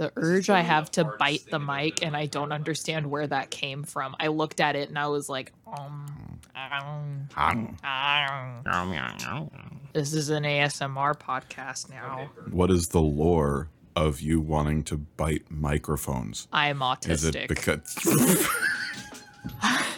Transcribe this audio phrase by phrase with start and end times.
[0.00, 3.82] The urge I have to bite the mic, and I don't understand where that came
[3.82, 4.16] from.
[4.18, 9.80] I looked at it and I was like, um, um, um.
[9.92, 12.30] this is an ASMR podcast now.
[12.50, 16.48] What is the lore of you wanting to bite microphones?
[16.50, 17.10] I'm autistic.
[17.10, 17.94] Is it because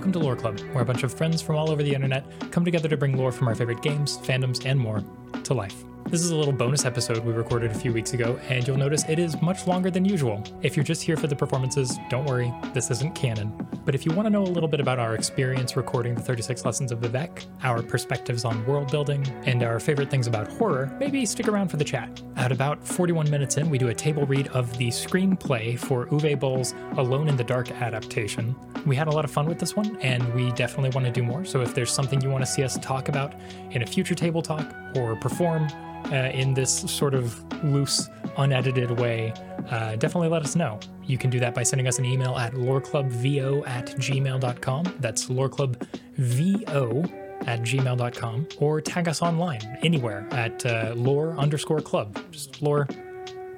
[0.00, 2.64] Welcome to Lore Club, where a bunch of friends from all over the internet come
[2.64, 5.04] together to bring lore from our favorite games, fandoms, and more
[5.44, 5.84] to life.
[6.10, 9.04] This is a little bonus episode we recorded a few weeks ago, and you'll notice
[9.08, 10.42] it is much longer than usual.
[10.60, 13.52] If you're just here for the performances, don't worry, this isn't canon.
[13.84, 16.64] But if you want to know a little bit about our experience recording the 36
[16.64, 21.24] Lessons of Vivec, our perspectives on world building, and our favorite things about horror, maybe
[21.24, 22.20] stick around for the chat.
[22.34, 26.40] At about 41 minutes in, we do a table read of the screenplay for Uwe
[26.40, 28.56] Boll's Alone in the Dark adaptation.
[28.84, 31.22] We had a lot of fun with this one, and we definitely want to do
[31.22, 31.44] more.
[31.44, 33.32] So if there's something you want to see us talk about
[33.70, 35.68] in a future table talk or perform,
[36.06, 39.32] uh, in this sort of loose, unedited way,
[39.70, 40.78] uh, definitely let us know.
[41.04, 44.94] You can do that by sending us an email at loreclubvo at gmail.com.
[45.00, 47.12] That's loreclubvo
[47.46, 48.48] at gmail.com.
[48.58, 52.18] Or tag us online anywhere at uh, lore underscore club.
[52.30, 52.88] Just lore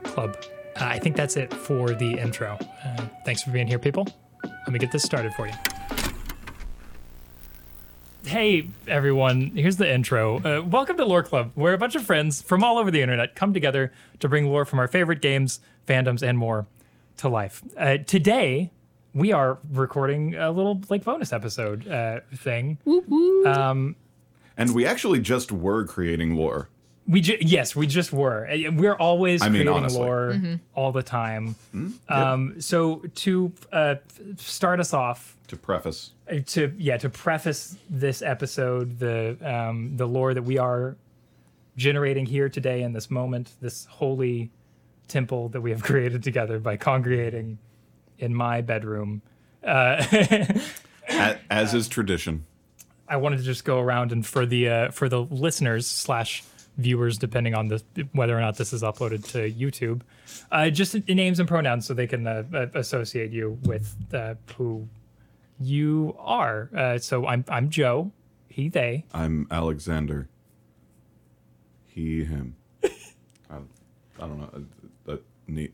[0.04, 0.36] club.
[0.76, 2.58] Uh, I think that's it for the intro.
[2.84, 4.06] Uh, thanks for being here, people.
[4.44, 6.01] Let me get this started for you.
[8.24, 10.38] Hey everyone, here's the intro.
[10.38, 13.34] Uh, welcome to Lore Club, where a bunch of friends from all over the internet
[13.34, 16.66] come together to bring lore from our favorite games, fandoms, and more
[17.16, 17.62] to life.
[17.76, 18.70] Uh, today,
[19.12, 22.78] we are recording a little like bonus episode uh, thing.
[23.44, 23.96] Um,
[24.56, 26.68] and we actually just were creating lore.
[27.06, 28.48] We ju- yes, we just were.
[28.48, 30.00] Uh, We're always I mean, creating honestly.
[30.00, 30.40] lore
[30.74, 31.56] all the time.
[32.08, 33.96] Um, so to uh,
[34.36, 40.06] start us off, To preface, uh, to yeah to preface this episode the um the
[40.06, 40.96] lore that we are
[41.76, 44.50] generating here today in this moment this holy
[45.08, 47.58] temple that we have created together by congregating
[48.18, 49.22] in my bedroom
[49.64, 50.04] uh
[51.08, 52.44] a- as is tradition.
[53.08, 56.42] i wanted to just go around and for the uh for the listeners slash
[56.78, 60.00] viewers depending on this whether or not this is uploaded to youtube
[60.50, 64.34] uh just in names and pronouns so they can uh, uh, associate you with uh,
[64.56, 64.88] who
[65.60, 68.10] you are uh so i'm i'm joe
[68.48, 70.28] he they I'm Alexander.
[71.86, 72.54] He, him.
[72.84, 72.88] I,
[73.50, 73.58] I
[74.18, 74.50] don't know.
[74.54, 74.60] uh,
[75.06, 75.72] That neat.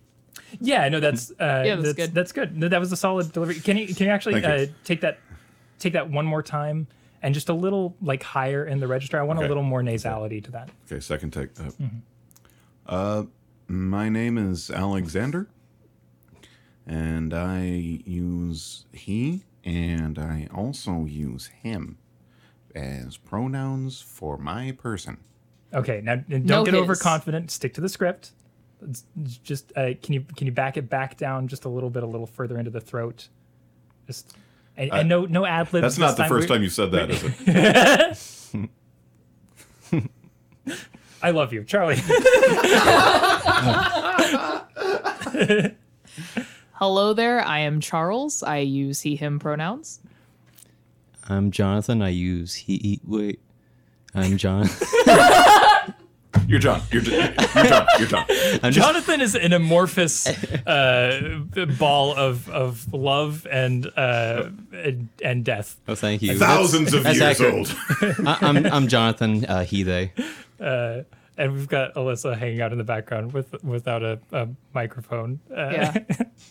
[0.61, 1.35] Yeah, no, that's uh,
[1.67, 2.15] Yeah, that's that's, good.
[2.15, 2.57] That's good.
[2.57, 3.57] No, that was a solid delivery.
[3.61, 4.67] Can you can you actually Thank you.
[4.67, 5.19] uh, take that
[5.81, 6.87] take that one more time
[7.23, 9.19] and just a little like higher in the register?
[9.19, 9.47] I want Okay.
[9.47, 10.71] a little more nasality to that.
[10.87, 11.51] Okay, second take.
[11.59, 11.71] Uh,
[12.87, 13.23] uh,
[13.67, 15.49] my name is Alexander,
[16.87, 21.99] and I use he, and I also use him
[22.75, 25.19] as pronouns for my person.
[25.75, 26.83] Okay, now don't No get his.
[26.83, 27.51] overconfident.
[27.51, 28.33] Stick to the script.
[28.81, 29.05] It's
[29.43, 32.07] just uh, can you can you back it back down just a little bit, a
[32.07, 33.29] little further into the throat?
[34.07, 34.35] Just
[34.79, 35.83] and, and no no ad libs.
[35.83, 37.25] That's not the first time you said that, is
[38.55, 38.69] it?
[41.23, 41.97] I love you, Charlie.
[46.75, 48.45] Hello there, I am Charles.
[48.45, 49.99] I use he, him pronouns.
[51.29, 52.03] I'm Jonathan.
[52.03, 53.01] I use he.
[53.05, 53.41] Wait,
[54.15, 54.69] I'm John.
[56.49, 56.81] You're John.
[56.91, 57.27] You're, you're
[57.67, 57.87] John.
[57.99, 58.25] You're John.
[58.63, 60.27] I'm just, Jonathan is an amorphous
[60.67, 61.41] uh,
[61.79, 65.77] ball of of love and uh, and, and death.
[65.87, 66.39] oh, thank you.
[66.39, 67.55] Thousands of that's years accurate.
[67.55, 68.27] old.
[68.27, 69.45] I, I'm I'm Jonathan.
[69.45, 70.13] Uh, he they.
[70.59, 71.03] Uh,
[71.37, 75.41] and we've got Alyssa hanging out in the background with without a, a microphone.
[75.55, 75.93] Uh, Yeah.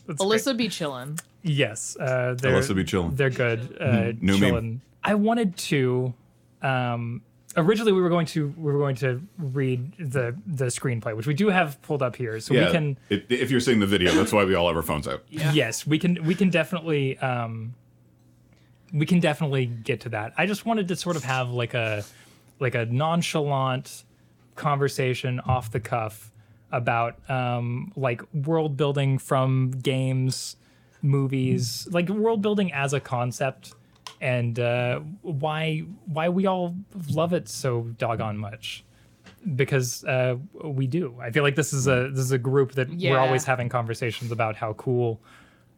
[0.06, 1.08] that's Alyssa be chillin'.
[1.08, 1.22] great.
[1.58, 3.18] Yes, uh, they're, Alyssa be chillin'.
[3.18, 3.76] They're good.
[3.82, 4.42] Uh, New meme.
[4.54, 4.80] chillin'.
[5.04, 6.14] I wanted to.
[6.62, 7.24] Um,
[7.58, 11.34] originally, we were going to we were going to read the the screenplay, which we
[11.34, 12.66] do have pulled up here, so Yeah.
[12.68, 12.98] we can.
[13.10, 15.24] if, if you're seeing the video, that's why we all have our phones out.
[15.30, 16.24] Yes, we can.
[16.24, 17.18] We can definitely.
[17.20, 17.74] Um,
[18.94, 20.34] we can definitely get to that.
[20.38, 22.06] I just wanted to sort of have like a
[22.60, 24.04] like a nonchalant
[24.56, 26.32] conversation off the cuff
[26.72, 30.56] about um, like world building from games,
[31.02, 33.74] movies, like world building as a concept,
[34.22, 36.76] and uh, why why we all
[37.12, 38.84] love it so doggone much.
[39.56, 41.16] Because uh, we do.
[41.22, 44.32] I feel like this is a this is a group that we're always having conversations
[44.32, 45.22] about how cool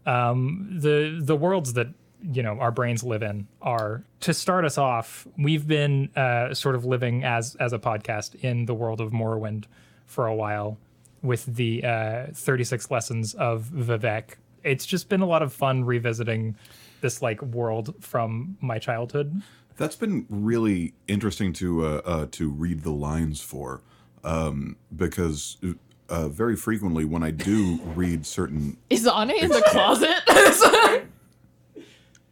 [0.06, 1.88] um, the the worlds that
[2.22, 4.04] you know our brains live in are.
[4.22, 8.66] To start us off, we've been uh, sort of living as as a podcast in
[8.66, 9.66] the world of Morrowind
[10.06, 10.78] for a while
[11.22, 14.36] with the uh, 36 lessons of Vivec.
[14.64, 16.56] It's just been a lot of fun revisiting
[17.02, 19.42] this like world from my childhood.
[19.78, 23.82] That's been really interesting to uh, uh, to read the lines for,
[24.24, 25.58] um, because
[26.10, 30.22] uh, very frequently when I do read certain Is Anna in the closet?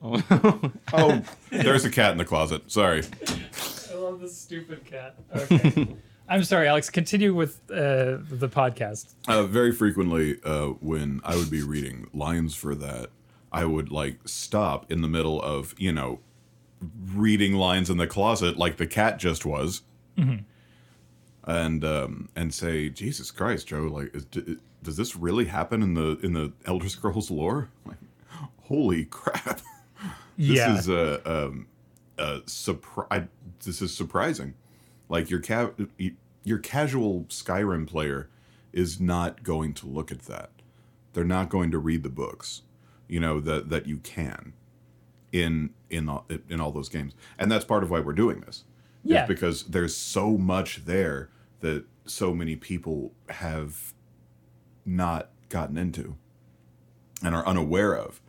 [0.04, 2.70] oh, oh, there's a cat in the closet.
[2.72, 3.04] Sorry.
[3.92, 5.16] I love this stupid cat.
[5.36, 5.88] Okay.
[6.30, 6.90] I'm sorry, Alex.
[6.90, 9.14] Continue with uh, the podcast.
[9.30, 13.12] Uh, very frequently, uh, when I would be reading lines for that,
[13.58, 16.20] I would like stop in the middle of you know
[17.14, 19.82] reading lines in the closet like the cat just was,
[21.44, 23.84] and um, and say, "Jesus Christ, Joe!
[23.84, 27.70] Like, is, d- does this really happen in the in the Elder Scrolls lore?
[27.86, 27.98] Like,
[28.64, 29.62] holy crap!
[30.38, 30.78] this yeah.
[30.78, 31.68] is a um,
[32.18, 33.28] a surprise.
[33.64, 34.54] This is surprising.
[35.10, 35.72] Like your ca-
[36.44, 38.30] your casual Skyrim player
[38.74, 40.52] is not going to look at that.
[41.14, 42.62] They're not going to read the books,
[43.08, 44.54] you know that that you can
[45.32, 48.64] in in all, in all those games, and that's part of why we're doing this.
[49.04, 49.26] Yeah.
[49.26, 51.30] because there's so much there
[51.62, 53.94] that so many people have
[54.86, 56.18] not gotten into
[57.24, 58.20] and are unaware of.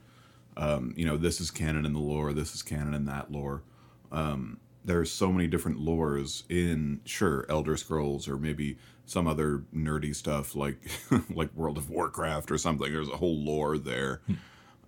[0.57, 2.33] Um, you know, this is canon in the lore.
[2.33, 3.63] This is canon in that lore.
[4.11, 10.15] Um, there's so many different lores in sure Elder Scrolls or maybe some other nerdy
[10.15, 10.79] stuff like
[11.31, 12.93] like World of Warcraft or something.
[12.93, 14.23] There's a whole lore there,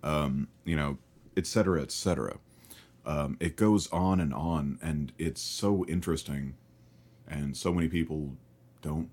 [0.03, 0.97] um, you know,
[1.37, 2.37] et cetera, et cetera.
[3.05, 6.55] Um, it goes on and on, and it's so interesting,
[7.27, 8.35] and so many people
[8.81, 9.09] don't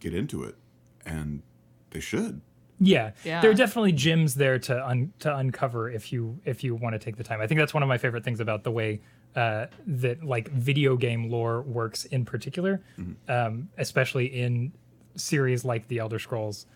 [0.00, 0.56] get into it,
[1.04, 1.42] and
[1.90, 2.40] they should.
[2.78, 3.12] Yeah.
[3.24, 3.40] Yeah.
[3.40, 6.98] There are definitely gems there to un- to uncover if you if you want to
[6.98, 7.40] take the time.
[7.40, 9.00] I think that's one of my favorite things about the way
[9.36, 12.82] uh, that like video game lore works in particular,
[13.28, 14.72] um, especially in
[15.14, 16.66] series like the Elder Scrolls,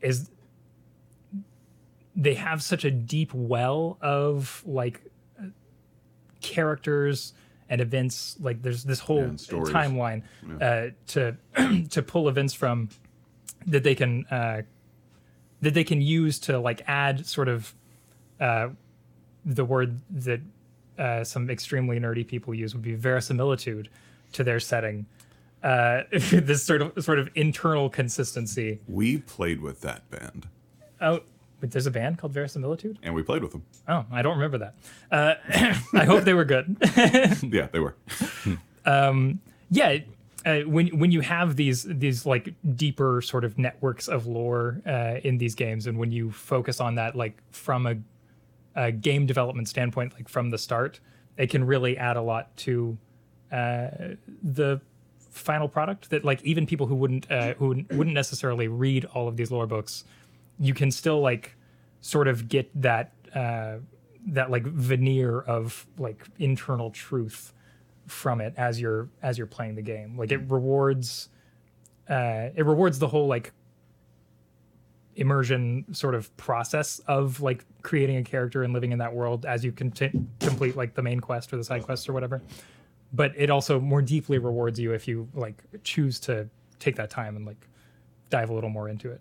[0.00, 0.30] is
[2.16, 5.00] they have such a deep well of like
[6.40, 7.32] characters
[7.68, 8.36] and events.
[8.40, 9.22] Like there's this whole
[9.72, 10.22] timeline
[10.60, 11.36] uh, to
[11.90, 12.88] to pull events from
[13.66, 14.62] that they can uh,
[15.60, 17.74] that they can use to like add sort of
[18.40, 18.68] uh,
[19.44, 20.40] the word that
[20.98, 23.88] uh, some extremely nerdy people use would be verisimilitude
[24.32, 25.06] to their setting.
[25.62, 28.80] Uh, this sort of sort of internal consistency.
[28.86, 30.48] We played with that band,
[31.00, 31.20] Oh,
[31.60, 32.98] there's a band called Verisimilitude.
[33.02, 33.64] and we played with them.
[33.88, 34.74] Oh, I don't remember that.
[35.10, 35.34] Uh,
[35.98, 36.76] I hope they were good.
[37.42, 37.94] Yeah, they were.
[39.70, 39.98] yeah
[40.46, 45.16] uh, when when you have these these like deeper sort of networks of lore uh,
[45.24, 47.96] in these games and when you focus on that like from a,
[48.76, 51.00] a game development standpoint like from the start
[51.36, 52.96] it can really add a lot to
[53.52, 53.88] uh,
[54.42, 54.80] the
[55.30, 59.36] final product that like even people who wouldn't uh, who wouldn't necessarily read all of
[59.36, 60.04] these lore books
[60.58, 61.56] you can still like
[62.00, 63.76] sort of get that uh,
[64.28, 67.52] that like veneer of like internal truth
[68.06, 70.16] from it as you're as you're playing the game.
[70.16, 71.28] Like it rewards
[72.08, 73.52] uh it rewards the whole like
[75.16, 79.64] immersion sort of process of like creating a character and living in that world as
[79.64, 82.40] you conti- complete like the main quest or the side quest or whatever.
[83.12, 87.36] But it also more deeply rewards you if you like choose to take that time
[87.36, 87.66] and like
[88.30, 89.20] dive a little more into it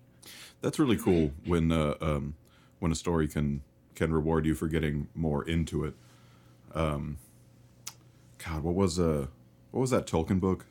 [0.62, 2.35] That's really cool when uh, um,
[2.79, 3.62] when a story can
[3.95, 5.94] can reward you for getting more into it.
[6.74, 7.18] Um,
[8.45, 9.28] God, what was uh
[9.71, 10.66] what was that Tolkien book?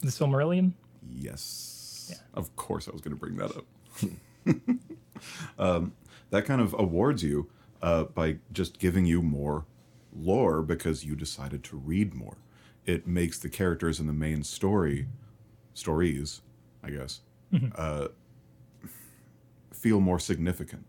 [0.00, 0.72] the silmarillion
[1.14, 3.64] Yes, of course I was going to bring that up.
[5.58, 5.92] um,
[6.30, 7.48] that kind of awards you
[7.82, 9.64] uh, by just giving you more
[10.14, 12.36] lore because you decided to read more.
[12.86, 15.08] It makes the characters in the main story
[15.74, 16.40] stories,
[16.82, 17.20] I guess,
[17.74, 18.08] uh,
[19.80, 20.84] feel more significant.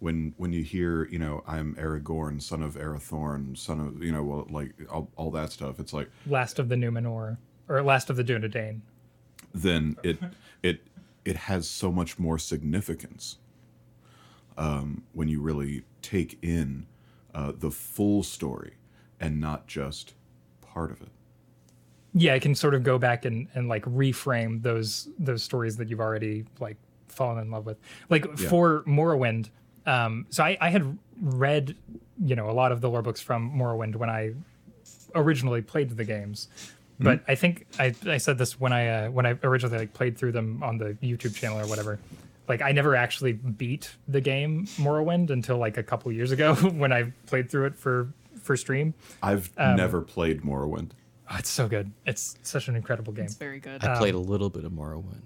[0.00, 4.22] When when you hear, you know, I'm Aragorn, son of Arathorn, son of, you know,
[4.22, 5.78] well, like all, all that stuff.
[5.80, 8.80] It's like last of the numenor or last of the dunedain
[9.54, 10.18] then it
[10.62, 10.80] it
[11.24, 13.38] it has so much more significance
[14.58, 16.86] um, when you really take in
[17.34, 18.74] uh, the full story
[19.18, 20.14] and not just
[20.60, 21.08] part of it.
[22.14, 25.88] yeah i can sort of go back and, and like reframe those those stories that
[25.88, 26.76] you've already like
[27.14, 27.78] fallen in love with.
[28.10, 28.48] Like Yeah.
[28.48, 29.48] for morrowind
[29.86, 31.76] um so I, I had read
[32.22, 34.32] you know a lot of the lore books from morrowind when i
[35.14, 36.48] originally played the games.
[37.00, 40.16] But i think I, I said this when i uh, when i originally like played
[40.16, 41.98] through them on the youtube channel or whatever.
[42.48, 46.92] Like i never actually beat the game morrowind until like a couple years ago when
[46.92, 48.94] i played through it for for stream.
[49.22, 50.90] I've never played Morrowind.
[51.30, 51.90] oh, it's so good.
[52.04, 53.24] It's such an incredible game.
[53.24, 53.82] It's very good.
[53.82, 55.22] I played a little bit of Morrowind,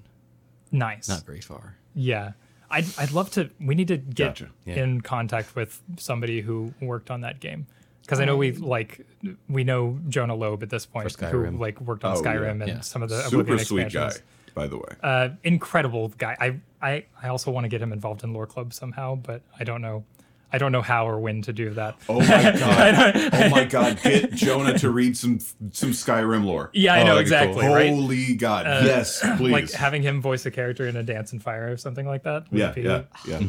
[0.70, 1.08] nice.
[1.08, 1.74] Not very far.
[1.94, 2.32] Yeah.
[2.70, 3.48] I'd, I'd love to.
[3.60, 4.50] We need to get Gotcha.
[4.66, 4.82] Yeah.
[4.82, 7.66] in contact with somebody who worked on that game
[8.02, 9.06] because I know we like
[9.48, 12.26] we know Jonah Loeb at this point, who like worked on Oh, yeah.
[12.34, 12.80] Skyrim and Yeah.
[12.80, 14.12] some of the Super Oblivion sweet guy,
[14.54, 14.94] by the way.
[15.02, 16.36] Uh, incredible guy.
[16.38, 19.64] I, I I also want to get him involved in Lore Club somehow, but I
[19.64, 20.04] don't know.
[20.52, 21.96] I don't know how or when to do that.
[22.08, 22.26] Oh my
[22.58, 23.30] god!
[23.34, 24.00] oh my god!
[24.02, 25.40] Get Jonah to read some
[25.72, 26.70] some Skyrim lore.
[26.72, 27.44] Yeah, I Oh, know that'd be cool.
[27.60, 27.66] exactly.
[27.66, 27.90] Right.
[27.90, 28.66] Holy God!
[28.84, 29.52] yes, please.
[29.52, 32.44] Like having him voice a character in a Dance in Fire or something like that.
[32.50, 33.40] yeah, be- yeah, yeah.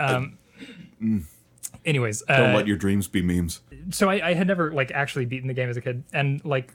[1.84, 3.60] Anyways, Don't uh, let your dreams be memes.
[3.90, 6.74] so I, I had never like actually beaten the game as a kid, and like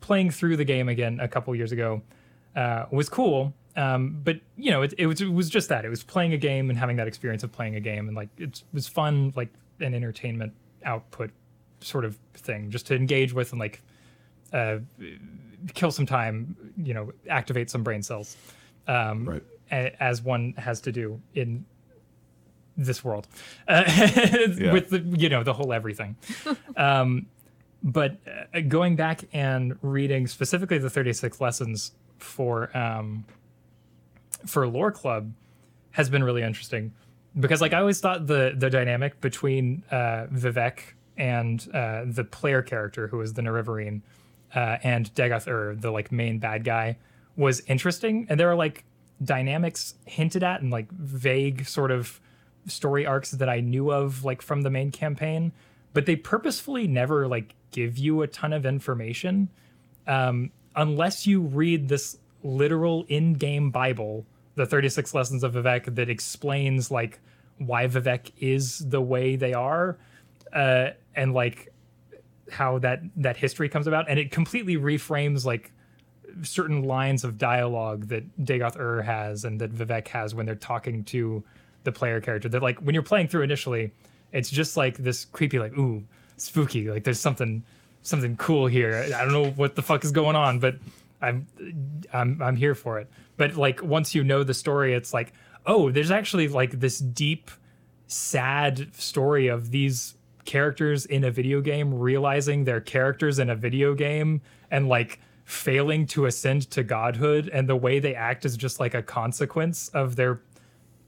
[0.00, 2.02] playing through the game again a couple years ago
[2.56, 3.52] uh, was cool.
[3.76, 5.84] Um, but you know, it, it was it was just that.
[5.84, 8.28] It was playing a game and having that experience of playing a game, and like
[8.38, 9.48] it was fun, like
[9.80, 10.52] an entertainment
[10.84, 11.30] output
[11.80, 13.80] sort of thing, just to engage with and like
[14.52, 14.78] uh,
[15.74, 18.36] kill some time, you know, activate some brain cells,
[18.88, 19.42] um, Right.
[19.70, 21.64] a- as one has to do in
[22.76, 23.28] this world
[23.68, 23.82] uh,
[24.72, 26.16] with the you know the whole everything.
[26.76, 27.26] Um
[27.82, 28.16] but
[28.54, 33.24] uh, going back and reading specifically the 36 lessons for um
[34.46, 35.32] for lore club
[35.92, 36.92] has been really interesting.
[37.38, 40.80] Because like i always thought the the dynamic between uh vivec
[41.16, 44.02] and uh the player character who is the Nerevarine,
[44.54, 46.96] uh and Dagoth Ur, the like main bad guy
[47.36, 48.26] was interesting.
[48.28, 48.84] And there are like
[49.22, 52.20] dynamics hinted at and like vague sort of
[52.66, 55.52] story arcs that I knew of like from the main campaign,
[55.92, 59.48] but they purposefully never like give you a ton of information
[60.06, 66.90] um, unless you read this literal in-game Bible, the 36 lessons of Vivec that explains
[66.90, 67.20] like
[67.58, 69.98] why Vivec is the way they are,
[70.52, 71.72] uh, and like
[72.50, 75.72] how that that history comes about, and it completely reframes like
[76.42, 81.04] certain lines of dialogue that Dagoth Ur has and that Vivec has when they're talking
[81.04, 81.42] to
[81.84, 82.48] the player character.
[82.48, 83.92] That like when you're playing through initially,
[84.32, 86.04] it's just like this creepy, like ooh,
[86.36, 86.90] spooky.
[86.90, 87.62] Like there's something
[88.02, 89.06] something cool here.
[89.14, 90.76] I don't know what the fuck is going on, but
[91.22, 91.46] I'm
[92.12, 93.10] I'm I'm here for it.
[93.36, 95.32] But like once you know the story, it's like
[95.66, 97.50] oh, there's actually like this deep,
[98.06, 103.94] sad story of these characters in a video game realizing they're characters in a video
[103.94, 108.80] game and like failing to ascend to godhood and the way they act is just
[108.80, 110.40] like a consequence of their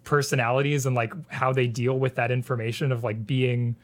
[0.04, 3.74] personalities and like how they deal with that information of like being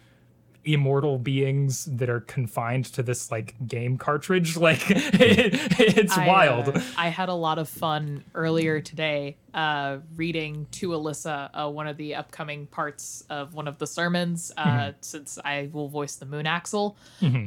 [0.72, 6.68] immortal beings that are confined to this like game cartridge like it, it's I, wild
[6.76, 11.86] uh, I had a lot of fun earlier today uh, reading to Alyssa uh, one
[11.86, 14.96] of the upcoming parts of one of the sermons, uh, Mm-hmm.
[15.00, 16.96] since I will voice the Moon Axle.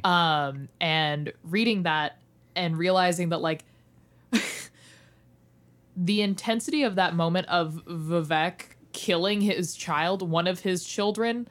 [0.03, 2.17] Um, and reading that
[2.55, 3.63] and realizing that, like,
[5.95, 8.61] the intensity of that moment of Vivec
[8.93, 11.47] killing his child, one of his children,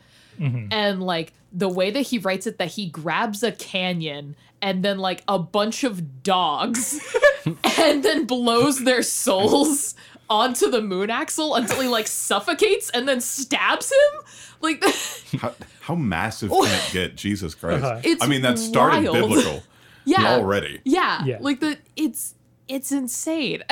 [0.71, 4.99] and like the way that he writes it that he grabs a canyon and then
[4.99, 7.01] like a bunch of dogs
[7.79, 9.95] and then blows their souls
[10.29, 14.23] onto the moon axle until he like suffocates and then stabs him
[14.61, 14.85] like
[15.41, 17.17] How, how massive can it get?
[17.17, 17.85] Jesus Christ!
[17.85, 18.01] Uh-huh.
[18.05, 19.15] It's I mean, that started wild.
[19.31, 19.63] biblical
[20.05, 20.81] yeah already.
[20.85, 21.39] yeah Yeah.
[21.41, 22.35] like the it's
[22.69, 23.63] it's insane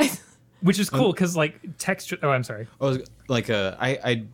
[0.63, 4.25] which is cool because like texture oh i'm sorry I was like, uh, I, I,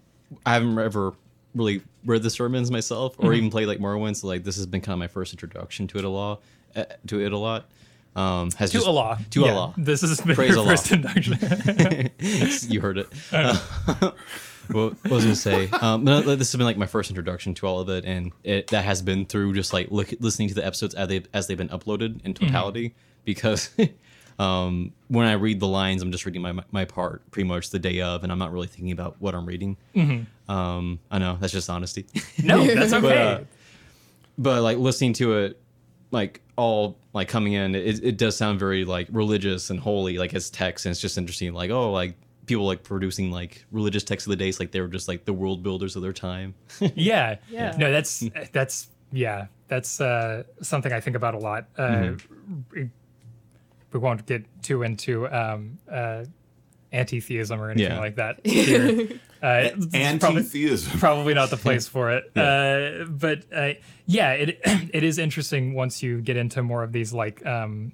[0.46, 1.12] I haven't ever
[1.54, 4.16] really read the sermons myself, or even played like Morrowind.
[4.16, 6.42] So like, this has been kind of my first introduction to it a lot.
[6.74, 7.68] Uh, to it a lot.
[8.16, 9.18] Um, has to just, Allah.
[9.30, 9.74] To Yeah, Allah.
[9.76, 11.38] This has been Praise your first induction.
[12.70, 13.08] you heard it.
[13.32, 13.58] Uh,
[14.70, 15.68] what what was I gonna say?
[15.68, 18.68] Um, no, this has been like my first introduction to all of it, and it,
[18.68, 21.58] that has been through just like look, listening to the episodes as they as they've
[21.58, 22.94] been uploaded in totality.
[23.24, 23.70] Because
[24.38, 27.78] um, when I read the lines, I'm just reading my my part pretty much the
[27.78, 29.76] day of, and I'm not really thinking about what I'm reading.
[30.48, 32.06] Um, I know that's just honesty.
[32.42, 33.00] no, that's okay.
[33.08, 33.40] But, uh,
[34.36, 35.60] but like listening to it
[36.10, 40.32] like all like coming in it, it does sound very like religious and holy like
[40.34, 42.14] as text and it's just interesting like oh like
[42.46, 45.32] people like producing like religious texts of the days like they were just like the
[45.32, 46.54] world builders of their time
[46.94, 47.74] yeah Yeah.
[47.78, 48.22] no that's
[48.52, 52.84] that's yeah that's uh something i think about a lot uh Mm-hmm.
[53.94, 56.24] We, we won't get too into um uh
[56.92, 57.98] anti-theism or anything Yeah.
[57.98, 59.08] like that here.
[59.42, 60.98] uh, probably- Anti-theism.
[61.00, 62.30] probably not the place for it.
[62.36, 63.72] Uh, but uh,
[64.06, 64.60] yeah, it
[64.92, 67.90] it is interesting once you get into more of these like um,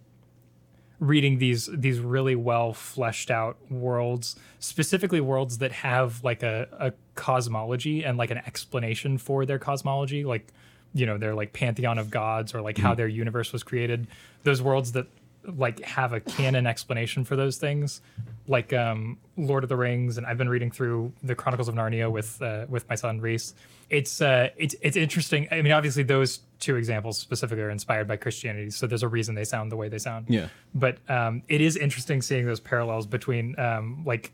[0.99, 6.93] reading these these really well fleshed out worlds, specifically worlds that have like a, a
[7.15, 10.53] cosmology and like an explanation for their cosmology, like
[10.93, 14.07] you know their like pantheon of gods or like how their universe was created.
[14.43, 15.07] Those worlds that
[15.45, 18.01] like have a canon explanation for those things,
[18.47, 22.11] like um, Lord of the Rings, and I've been reading through the Chronicles of Narnia
[22.11, 23.55] with uh, with my son Reese.
[23.89, 25.49] It's uh, it's it's interesting.
[25.51, 29.35] I mean, obviously those two examples specifically are inspired by Christianity, so there's a reason
[29.35, 30.27] they sound the way they sound.
[30.29, 30.49] Yeah.
[30.75, 34.33] But um, it is interesting seeing those parallels between um, like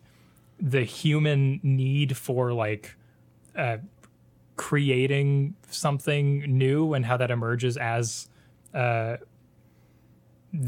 [0.59, 2.95] the human need for like
[3.57, 3.79] uh,
[4.57, 8.29] creating something new and how that emerges as
[8.75, 9.17] uh,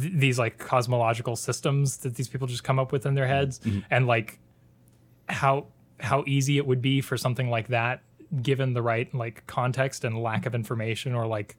[0.00, 3.61] th- these like cosmological systems that these people just come up with in their heads
[3.90, 4.38] and like
[5.28, 5.66] how
[6.00, 8.02] how easy it would be for something like that
[8.42, 11.57] given the right like context and lack of information or like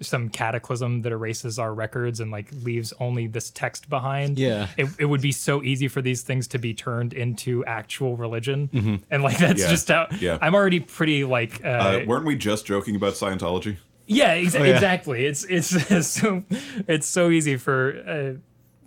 [0.00, 4.66] some cataclysm that erases our records and like leaves only this text behind Yeah.
[4.76, 9.02] it, it would be so easy for these things to be turned into actual religion
[9.10, 9.68] and like that's Yeah.
[9.70, 10.38] just how Yeah.
[10.42, 13.76] i'm already pretty like uh, Uh, weren't we just joking about Scientology?
[14.12, 14.62] Yeah, ex- yeah.
[14.62, 15.26] exactly.
[15.26, 16.44] It's it's so
[16.88, 18.38] it's so easy for uh,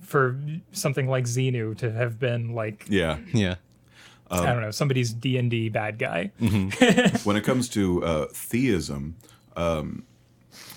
[0.02, 0.40] for
[0.72, 3.18] something like Xenu to have been like Yeah.
[3.34, 3.56] Yeah.
[4.30, 6.32] I don't know somebody's D and D bad guy.
[7.24, 9.16] when it comes to uh, theism,
[9.56, 10.04] um,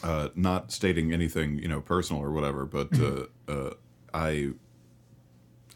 [0.02, 3.71] uh, not stating anything you know personal or whatever, but uh, uh,
[4.12, 4.50] I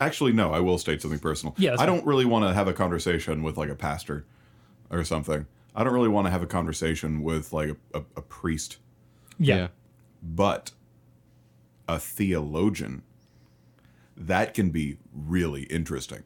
[0.01, 1.55] actually no, I will state something personal.
[1.59, 4.27] Yeah, I don't really want to have a conversation with like a pastor
[4.91, 5.47] or something.
[5.75, 8.79] I don't really want to have a conversation with like a, a, a priest,
[9.39, 9.69] Yeah, Yeah.
[10.23, 10.73] but
[11.89, 13.03] a theologian.
[14.17, 16.23] That can be really interesting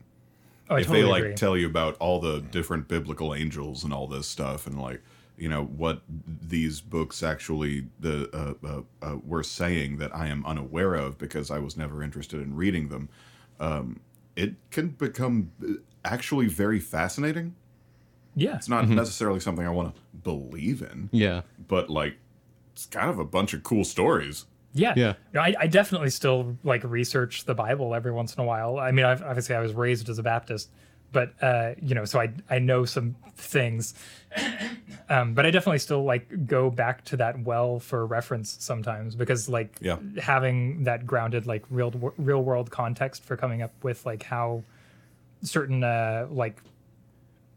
[0.69, 1.35] oh, I if totally they like agree.
[1.35, 5.03] tell you about all the different biblical angels and all this stuff and like
[5.37, 10.45] you know what these books actually the uh, uh, uh, were saying that I am
[10.47, 13.09] unaware of because I was never interested in reading them,
[13.61, 14.01] um,
[14.35, 15.75] it can become uh,
[16.05, 17.55] actually very fascinating.
[18.37, 21.43] Yeah, It's not necessarily something I want to believe in, Yeah.
[21.67, 22.17] but like
[22.73, 24.45] it's kind of a bunch of cool stories.
[24.75, 25.15] yeah, Yeah.
[25.33, 28.79] No, I, I definitely still like research the Bible every once in a while.
[28.79, 30.69] I mean, I've, obviously, I was raised as a Baptist,
[31.13, 33.95] but uh, you know, so I I know some things.
[35.09, 39.49] Um, but I definitely still like go back to that well for reference sometimes because
[39.49, 39.99] like Yeah.
[40.21, 44.65] having that grounded like real real world context for coming up with like how
[45.43, 46.61] certain uh like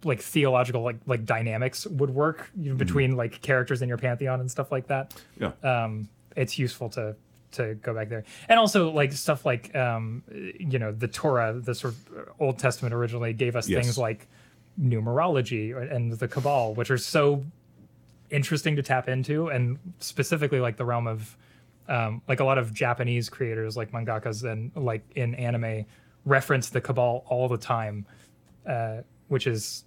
[0.04, 4.40] like theological like like dynamics would work you know, between like characters in your pantheon
[4.40, 5.14] and stuff like that.
[5.40, 7.16] Yeah, um, it's useful to
[7.52, 8.24] to go back there.
[8.48, 12.94] And also like stuff like um, you know the torah the sort of old testament
[12.94, 13.84] originally gave us Yes.
[13.84, 14.28] things like
[14.82, 17.44] numerology and the Kabbalah which are so
[18.30, 21.36] interesting to tap into and specifically like the realm of
[21.88, 25.86] um, like a lot of japanese creators like mangakas and like in anime
[26.26, 28.06] reference the Kabbalah all the time
[28.68, 29.84] uh, which is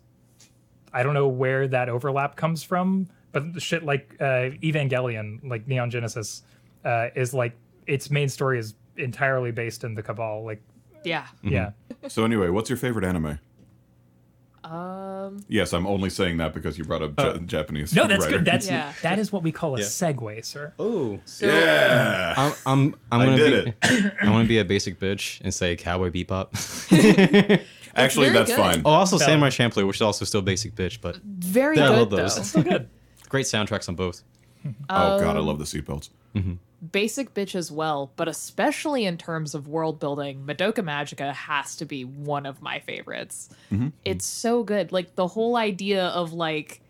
[0.93, 5.91] I don't know where that overlap comes from, but shit like uh, Evangelion, like Neon
[5.91, 6.43] Genesis,
[6.85, 7.55] uh, is like
[7.87, 10.41] its main story is entirely based in the Kabbalah.
[10.43, 10.63] Like,
[11.05, 11.27] Yeah.
[11.43, 11.71] yeah,
[12.09, 13.39] So anyway, what's your favorite anime?
[14.65, 15.45] Um.
[15.49, 17.93] Yes, I'm only saying that because you brought up Ja- Japanese.
[17.93, 18.37] no, that's writer.
[18.39, 18.45] good.
[18.45, 18.93] That's Yeah.
[19.03, 19.87] that is what we call a Yeah.
[19.87, 20.73] segue, sir.
[20.79, 21.19] Oh.
[21.25, 22.35] So, yeah.
[22.37, 25.53] I'm I'm I'm I gonna did be I want to be a basic bitch and
[25.53, 26.53] say Cowboy Bebop.
[27.95, 28.57] Actually, that's good.
[28.59, 28.83] fine.
[28.85, 29.31] oh, also Valid.
[29.33, 32.37] Samurai Champloo, which is also still basic bitch, but Very Yeah, I good love those.
[32.37, 32.43] though.
[32.43, 32.89] So good.
[33.29, 34.23] great soundtracks on both.
[34.89, 36.11] Oh god, I love the seatbelts.
[36.37, 36.55] Mm-hmm.
[36.93, 41.85] basic bitch as well, but especially in terms of world building, Madoka Magica has to
[41.85, 43.51] be one of my favorites.
[43.73, 43.89] Mm-hmm.
[44.05, 44.93] It's so good.
[44.93, 46.81] Like the whole idea of like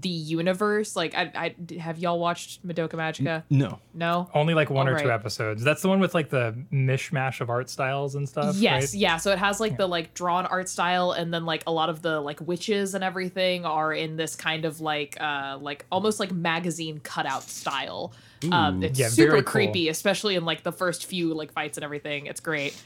[0.00, 0.96] the universe.
[0.96, 1.30] Like I,
[1.70, 3.44] I have y'all watched Madoka Magica?
[3.50, 3.78] No.
[3.94, 4.28] No.
[4.34, 5.20] Only like one or two Alright.
[5.20, 5.62] episodes.
[5.62, 8.56] That's the one with like the mishmash of art styles and stuff.
[8.56, 9.00] Yes, right?
[9.00, 9.16] yeah.
[9.18, 12.02] So it has like the like drawn art style, and then like a lot of
[12.02, 16.32] the like witches and everything are in this kind of like uh like almost like
[16.32, 18.12] magazine cutout style.
[18.50, 19.52] Um, it's Yeah, super very cool.
[19.52, 22.26] creepy, especially in like the first few like fights and everything.
[22.26, 22.76] It's great.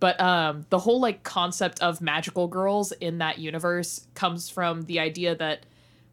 [0.00, 5.00] But um, the whole like concept of magical girls in that universe comes from the
[5.00, 5.60] idea that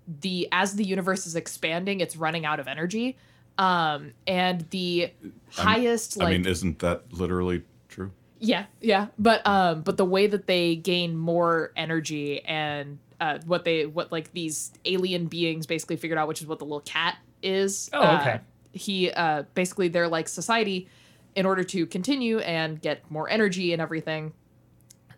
[0.08, 3.18] the as the universe is expanding, it's running out of energy.
[3.58, 5.12] Um, and the
[5.52, 8.12] highest like I mean, isn't that literally true?
[8.44, 13.64] yeah, yeah, but um, but the way that they gain more energy and uh, what
[13.64, 17.18] they what like these alien beings basically figured out, which is what the little cat
[17.42, 17.90] is.
[17.94, 18.40] Oh, uh, okay.
[18.74, 20.90] he uh, basically they're like society,
[21.36, 24.34] in order to continue and get more energy and everything.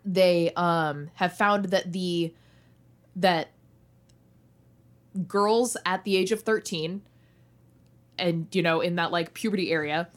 [0.05, 2.31] They um have found that the
[3.15, 3.49] that
[5.27, 7.01] girls at the age of thirteen
[8.17, 10.07] and you know in that like puberty area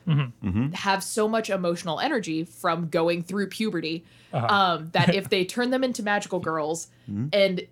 [0.75, 5.83] have so much emotional energy from going through puberty um, that if they turn them
[5.83, 6.89] into magical girls
[7.33, 7.67] and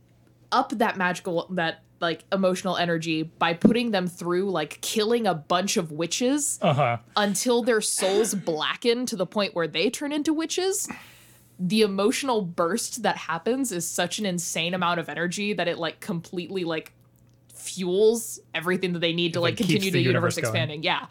[0.53, 5.77] up that magical that like emotional energy by putting them through like killing a bunch
[5.77, 6.97] of witches Uh huh.
[7.17, 10.89] until their souls blacken to the point where they turn into witches.
[11.59, 16.01] The emotional burst that happens is such an insane amount of energy that it like
[16.01, 16.93] completely like
[17.57, 20.83] fuels everything that they need to It, like, like, continue the the universe, universe expanding.
[20.83, 21.07] Yeah.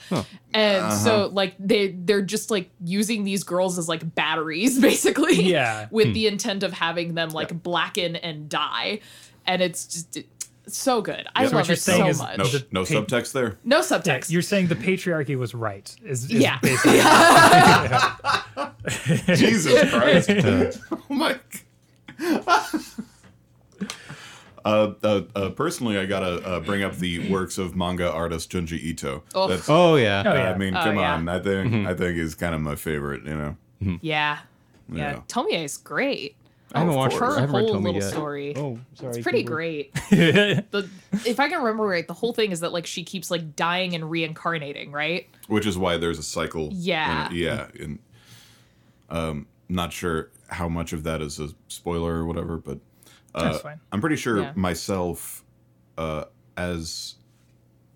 [0.53, 1.27] And so uh-huh.
[1.29, 5.41] like they they're just like using these girls as like batteries basically.
[5.43, 5.87] Yeah.
[5.91, 6.13] With hmm.
[6.13, 8.99] the intent of having them like blacken and die.
[9.45, 10.17] And it's just
[10.65, 11.27] it's so good.
[11.35, 11.49] I Yeah.
[11.49, 12.37] So what love you're it so is much.
[12.37, 13.57] No, The no pa- subtext there.
[13.63, 14.31] No Yeah, subtext.
[14.31, 15.95] you're saying the patriarchy was right.
[16.03, 16.59] Is, is Yeah.
[16.61, 16.99] basically
[19.35, 20.29] Jesus Christ.
[20.91, 21.39] oh my.
[24.65, 28.79] Uh, uh, uh, personally, I gotta uh, bring up the works of manga artist Junji
[28.81, 29.23] Ito.
[29.35, 29.47] Oh.
[29.47, 30.23] That's, Oh yeah.
[30.25, 30.51] Oh, yeah.
[30.51, 31.13] I mean, Oh, come yeah.
[31.13, 31.29] on.
[31.29, 33.23] I think I think he's kind of my favorite.
[33.25, 33.57] You know.
[34.01, 34.39] yeah.
[34.91, 34.97] Yeah.
[34.97, 35.19] Yeah.
[35.27, 36.35] Tomie is great.
[36.73, 37.17] I haven't watched.
[37.17, 38.09] Her I haven't read whole Tomie little yet.
[38.11, 38.55] story.
[38.57, 39.09] Oh, sorry.
[39.11, 39.93] It's pretty great.
[40.09, 40.89] the
[41.25, 43.93] if I can remember right, the whole thing is that like she keeps like dying
[43.93, 45.29] and reincarnating, right?
[45.47, 46.69] Which is why there's a cycle.
[46.73, 47.29] Yeah.
[47.29, 47.67] in- yeah.
[47.79, 47.99] And
[49.09, 52.79] um, not sure how much of that is a spoiler or whatever, but
[53.43, 53.79] That's fine.
[53.91, 54.53] I'm pretty sure Yeah.
[54.55, 55.43] myself,
[55.97, 56.25] uh,
[56.57, 57.15] as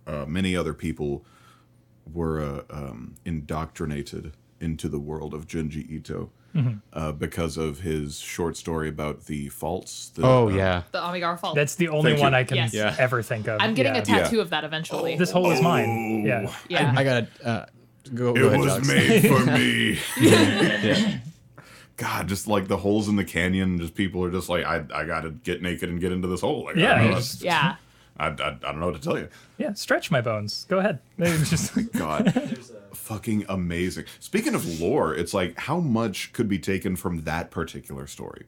[0.07, 1.25] uh, many other people,
[2.11, 6.77] were uh, um, indoctrinated into the world of Junji Ito Mm-hmm.
[6.93, 10.09] uh, because of his short story about the faults.
[10.15, 10.81] The, Oh uh, yeah.
[10.91, 11.53] The Amigara fault.
[11.53, 12.39] That's the only Thank one you.
[12.39, 12.73] I can Yes.
[12.73, 12.95] Yeah.
[12.97, 13.61] ever think of.
[13.61, 14.01] I'm getting yeah.
[14.01, 15.15] a tattoo of that eventually.
[15.15, 16.25] This hole is mine.
[16.25, 16.51] Yeah.
[16.67, 16.91] yeah.
[16.97, 17.65] I gotta uh,
[18.15, 18.33] go.
[18.33, 18.87] go It ahead, was Jox.
[18.87, 19.99] made for me.
[20.19, 21.19] yeah.
[21.99, 25.05] God, just like the holes in the canyon, just people are just like, I, I
[25.05, 26.63] gotta get naked and get into this hole.
[26.65, 27.75] Like, Yeah, don't just- yeah.
[28.17, 29.29] I, I, I don't know what to tell you.
[29.57, 29.73] Yeah.
[29.73, 30.65] Stretch my bones.
[30.67, 30.99] Go ahead.
[31.17, 32.33] Just God,
[32.93, 34.05] fucking amazing.
[34.19, 38.45] Speaking of lore, it's like how much could be taken from that particular story?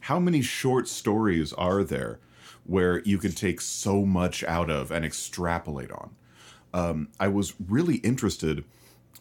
[0.00, 2.18] How many short stories are there
[2.64, 6.10] where you can take so much out of and extrapolate on?
[6.74, 8.64] Um, I was really interested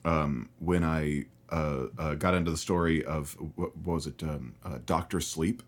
[0.04, 4.56] um, when I uh, uh, got into the story of what, what was it, um,
[4.66, 5.62] uh, Doctor Sleep?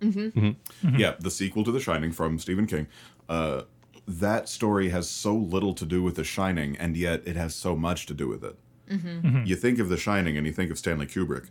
[0.00, 0.96] Mm-hmm.
[0.96, 2.86] Yeah, the sequel to The Shining from Stephen King.
[3.28, 3.62] Uh,
[4.08, 7.76] that story has so little to do with The Shining, and yet it has so
[7.76, 8.56] much to do with it.
[9.44, 11.48] You think of The Shining and you think of Stanley Kubrick,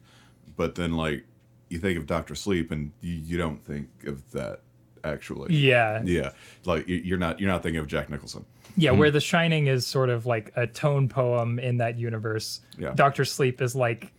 [0.56, 1.26] but then like
[1.70, 4.62] you think of Doctor Sleep and you, you don't think of that
[5.04, 5.54] actually.
[5.54, 6.02] yeah.
[6.04, 6.32] Yeah,
[6.66, 8.46] like you're not you're not thinking of Jack Nicholson.
[8.78, 12.62] Yeah, where The Shining is sort of like a tone poem in that universe.
[12.78, 12.92] Yeah.
[12.94, 14.12] Doctor Sleep is like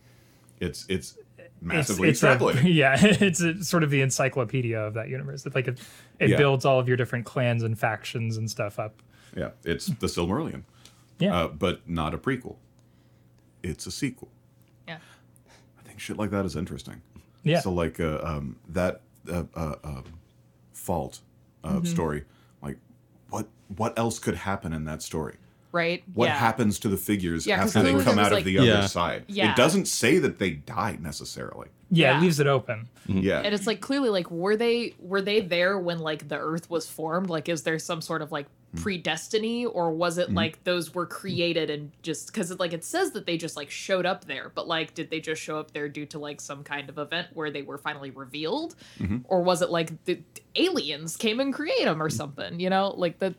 [0.59, 2.63] It's it's it's, massively it's a, extrapolating.
[2.73, 5.45] yeah, it's a, sort of the encyclopedia of that universe.
[5.45, 5.79] It's like it,
[6.19, 6.37] it Yeah.
[6.37, 9.01] builds all of your different clans and factions and stuff up.
[9.35, 10.63] yeah, it's the Silmarillion,
[11.19, 12.55] Yeah, uh, but not a prequel.
[13.63, 14.29] It's a sequel.
[14.87, 14.97] Yeah.
[15.79, 17.01] I think shit like that is interesting.
[17.43, 20.03] yeah, So like uh, um, that uh, uh, um,
[20.73, 21.19] fault
[21.63, 21.85] uh, Mm-hmm.
[21.85, 22.25] story, like
[23.29, 25.35] what what else could happen in that story?
[25.73, 26.03] Right?
[26.13, 26.37] What yeah.
[26.37, 28.57] happens to the figures Yeah, 'cause after they come there was, out of like- the
[28.59, 28.85] other Yeah.
[28.87, 29.25] side?
[29.27, 29.51] Yeah.
[29.51, 31.67] It doesn't say that they died necessarily.
[31.91, 32.17] yeah, yeah.
[32.17, 32.87] It leaves it open.
[33.07, 33.19] Mm-hmm.
[33.19, 33.39] Yeah.
[33.41, 36.87] And it's like clearly like were they were they there when like the earth was
[36.89, 37.29] formed?
[37.29, 38.47] Like is there some sort of like.
[38.75, 43.11] Predestiny or was it like those were created and just cuz it like it says
[43.11, 45.87] that they just like showed up there, but like did they just show up there
[45.89, 49.17] due to like some kind of event where they were finally revealed Mm-hmm.
[49.25, 50.19] or was it like the
[50.55, 52.93] aliens came and create them or something, you know?
[52.95, 53.35] Like that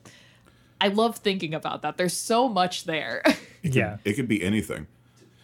[0.80, 1.96] I love thinking about that.
[1.96, 3.22] There's so much there.
[3.62, 4.86] Yeah, It could be anything.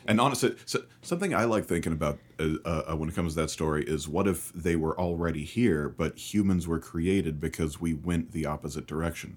[0.07, 3.51] And honestly, so, something I like thinking about uh, uh, when it comes to that
[3.51, 8.31] story is what if they were already here, but humans were created because we went
[8.31, 9.37] the opposite direction?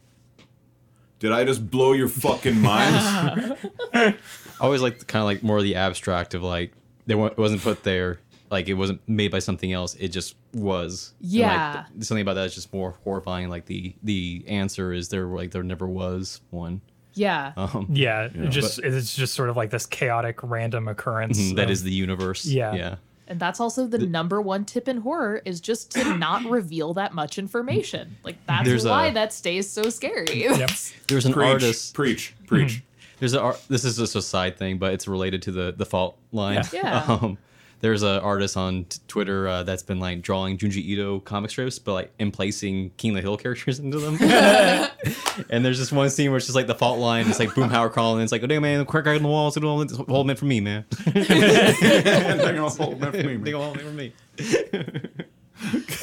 [1.19, 3.67] Did I just blow your fucking minds?
[3.93, 4.15] I
[4.59, 6.73] always like kind of like more of the abstract of like
[7.05, 10.35] they wa- it wasn't put there like it wasn't made by something else it just
[10.53, 11.83] was And, like, Yeah.
[11.93, 15.51] th- something about that is just more horrifying like the the answer is there like
[15.51, 16.81] there never was one
[17.13, 17.51] yeah.
[17.57, 18.29] um yeah.
[18.33, 21.39] it just it's just sort of like this chaotic random occurrence.
[21.39, 22.73] Mm-hmm, that of- is the universe Yeah.
[22.75, 22.95] yeah
[23.27, 27.13] And that's also the number one tip in horror is just to not reveal that
[27.13, 28.15] much information.
[28.23, 30.43] Like that's There's a- why that stays so scary.
[30.43, 30.69] Yep.
[31.07, 32.83] there's an preach, artist preach, preach.
[33.19, 35.85] There's a ar- this is just a side thing, but it's related to the the
[35.85, 36.63] fault line.
[36.71, 37.03] Yeah.
[37.07, 37.17] Yeah.
[37.21, 37.37] Um,
[37.79, 41.77] there's an artist on t- Twitter uh, that's been like drawing Junji Ito comic strips,
[41.79, 44.17] but like emplacing King of the Hill characters into them.
[45.49, 47.27] and there's this one scene where it's just like the fault line.
[47.29, 48.17] It's like Boomhauer calling.
[48.19, 49.51] And it's like, oh damn man, the crack in the wall.
[49.51, 50.85] So don't hold meant for me, man.
[51.05, 53.43] They're gonna hold that for me, man.
[53.43, 54.13] They all meant for me.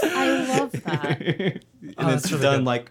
[0.02, 1.20] I love that.
[1.20, 1.60] And
[1.98, 2.64] Oh, it's really done good.
[2.66, 2.90] like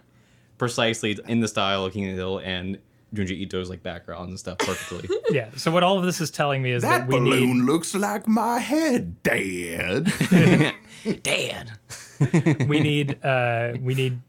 [0.58, 2.78] precisely in the style of King of the Hill and
[3.14, 5.08] Junji Ito's like backgrounds and stuff perfectly.
[5.30, 5.48] Yeah.
[5.56, 7.94] So what all of this is telling me is that, That we balloon need looks
[7.94, 10.12] like my head, Dad.
[11.22, 11.72] Dad.
[12.68, 14.20] we need uh we need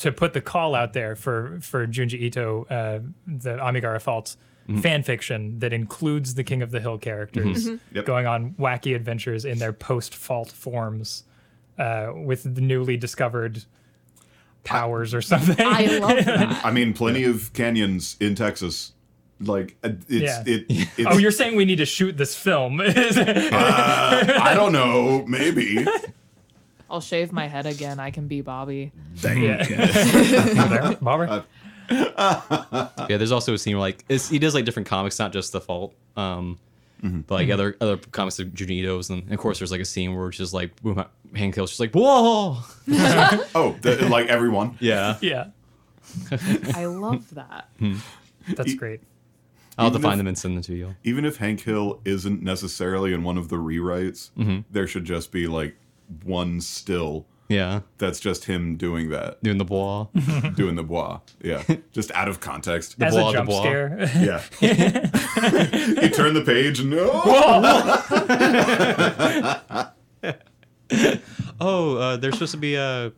[0.00, 4.36] to put the call out there for for Junji Ito, uh, the Amigara Fault
[4.80, 8.04] fan fiction that includes the King of the Hill characters Yep.
[8.06, 11.24] going on wacky adventures in their post fault forms
[11.78, 13.64] uh, with the newly discovered
[14.64, 15.56] powers or something.
[15.58, 16.64] I love that.
[16.64, 18.92] I mean, plenty of canyons in Texas.
[19.40, 20.42] Like uh, it's Yeah.
[20.46, 20.66] it.
[20.98, 22.80] It's, oh, you're saying we need to shoot this film?
[22.80, 25.24] uh, I don't know.
[25.26, 25.84] Maybe.
[26.90, 27.98] I'll shave my head again.
[27.98, 28.92] I can be Bobby.
[29.20, 29.40] Dang.
[29.42, 31.44] There, Bobber?
[31.90, 35.52] Yeah, there's also a scene where like it's, he does like different comics, not just
[35.52, 35.94] the fault.
[36.16, 36.58] Um,
[37.02, 37.20] Mm-hmm.
[37.22, 37.54] but like mm-hmm.
[37.54, 40.38] other other comics of Junji Ito's, and of course there's like a scene where it's
[40.38, 42.58] just like boom, Hank Hill's just like whoa,
[43.54, 44.76] Oh, the, like everyone.
[44.80, 45.18] yeah.
[45.20, 45.46] yeah,
[46.74, 47.68] I love that.
[47.78, 47.96] Hmm.
[48.48, 49.00] that's great.
[49.78, 50.94] I'll have to Even find if- them and send them to you.
[51.02, 54.60] Even if Hank Hill isn't necessarily in one of the rewrites, mm-hmm.
[54.70, 55.74] there should just be like
[56.24, 60.06] one still Yeah, that's just him doing that, doing the bois.
[60.56, 61.20] doing the bois.
[61.42, 61.62] Yeah,
[61.92, 62.96] just out of context.
[63.00, 63.60] As bois, a the jump bois.
[63.60, 63.98] scare.
[64.16, 64.42] Yeah.
[64.60, 68.62] you turn the page and oh,
[71.60, 73.12] Oh, uh, there's supposed to be a.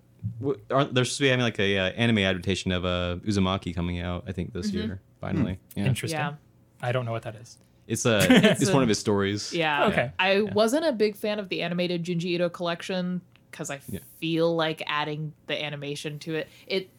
[0.70, 4.00] Aren't there's supposed to be having like a uh, anime adaptation of uh, Uzumaki coming
[4.00, 4.24] out?
[4.26, 5.58] I think this year finally.
[5.74, 6.20] Yeah, Interesting.
[6.20, 6.34] Yeah.
[6.82, 7.58] I don't know what that is.
[7.86, 9.52] it's uh, it's, a- one of his stories.
[9.52, 9.86] Yeah.
[9.86, 10.12] Okay.
[10.18, 13.20] I wasn't a big fan of the animated Junji Ito collection
[13.54, 13.78] because I
[14.18, 16.48] feel like adding the animation to it.
[16.66, 16.90] It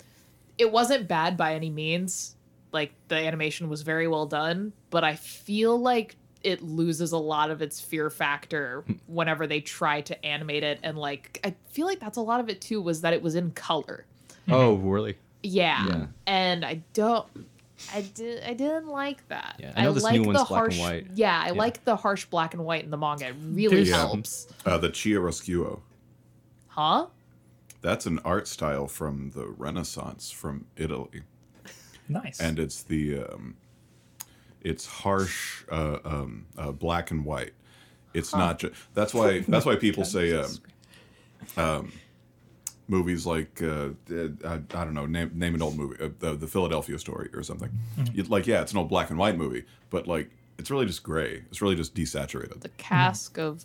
[0.57, 2.35] it wasn't bad by any means.
[2.71, 7.51] Like the animation was very well done, but I feel like it loses a lot
[7.51, 11.99] of its fear factor whenever they try to animate it and like I feel like
[11.99, 14.05] that's a lot of it too was that it was in color.
[14.47, 15.17] Oh, really?
[15.43, 15.85] Yeah.
[15.87, 16.05] Yeah.
[16.27, 17.25] And I don't
[17.93, 19.55] I did I didn't like that.
[19.59, 21.07] Yeah, I know this new like one's the black and harsh, white.
[21.15, 23.27] Yeah, I like the harsh black and white in the manga.
[23.27, 24.47] It really There's- helps.
[24.65, 25.79] uh, the chiaroscuro.
[26.75, 27.07] Huh?
[27.81, 31.21] That's an art style from the Renaissance from Italy,
[32.09, 32.41] Nice.
[32.41, 33.55] and it's the um,
[34.61, 37.53] it's harsh uh, um, uh, black and white.
[38.13, 40.51] It's not just that's why that's why people say um,
[41.55, 41.91] um,
[42.89, 46.35] movies like uh, uh, I, I don't know name name an old movie uh, the
[46.35, 47.69] the Philadelphia Story or something.
[47.97, 48.17] Mm-hmm.
[48.17, 51.03] You- like yeah, it's an old black and white movie, but like it's really just
[51.03, 51.43] gray.
[51.49, 52.59] It's really just desaturated.
[52.61, 53.63] The cask of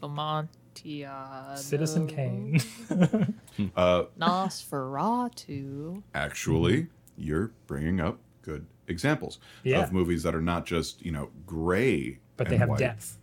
[0.84, 1.56] Amontillado.
[1.60, 2.60] Citizen Kane.
[3.76, 6.02] Uh, Nosferatu.
[6.14, 6.86] actually
[7.18, 9.82] you're bringing up good examples Yeah.
[9.82, 12.78] of movies that are not just you know gray but they have white.
[12.78, 13.18] depth.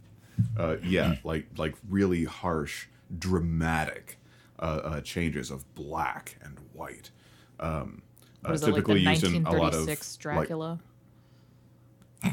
[0.55, 2.85] uh, yeah like like really harsh
[3.17, 4.19] dramatic
[4.59, 7.09] uh, uh, changes of black and white
[7.59, 8.03] um,
[8.45, 10.79] uh, Was it like the typically used in a lot of 1936 like, Dracula?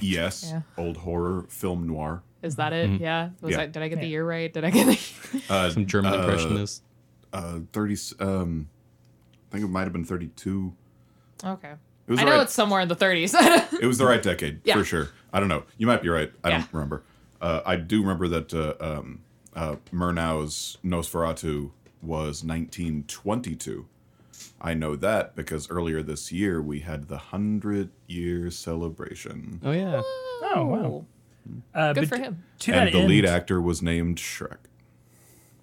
[0.02, 0.60] yes Yeah.
[0.76, 3.00] old horror film noir Is that it?
[3.00, 3.30] Yeah.
[3.40, 3.62] Was Yeah.
[3.62, 4.52] I, did I get the year right?
[4.52, 6.82] Did I get the uh, Some German uh, impressionist.
[7.32, 8.68] uh, 30 um,
[9.50, 10.72] i think it might have been 32
[11.44, 11.70] Okay.
[11.70, 11.78] it
[12.10, 13.34] was I know right- it's somewhere in the 30s.
[13.80, 14.74] It was the right decade Yeah.
[14.76, 15.08] for sure.
[15.32, 15.64] I don't know.
[15.78, 16.30] You might be right.
[16.44, 16.58] I Yeah.
[16.58, 17.02] don't remember.
[17.40, 19.20] Uh, I do remember that uh, um,
[19.54, 21.70] uh, Murnau's Nosferatu
[22.02, 23.86] was 1922.
[24.60, 30.00] I know that because earlier this year we had the hundred year celebration, Oh yeah.
[30.54, 31.04] Oh, wow.
[31.74, 32.44] Uh, Good but for him.
[32.60, 34.58] To that and the end, lead actor was named Schreck.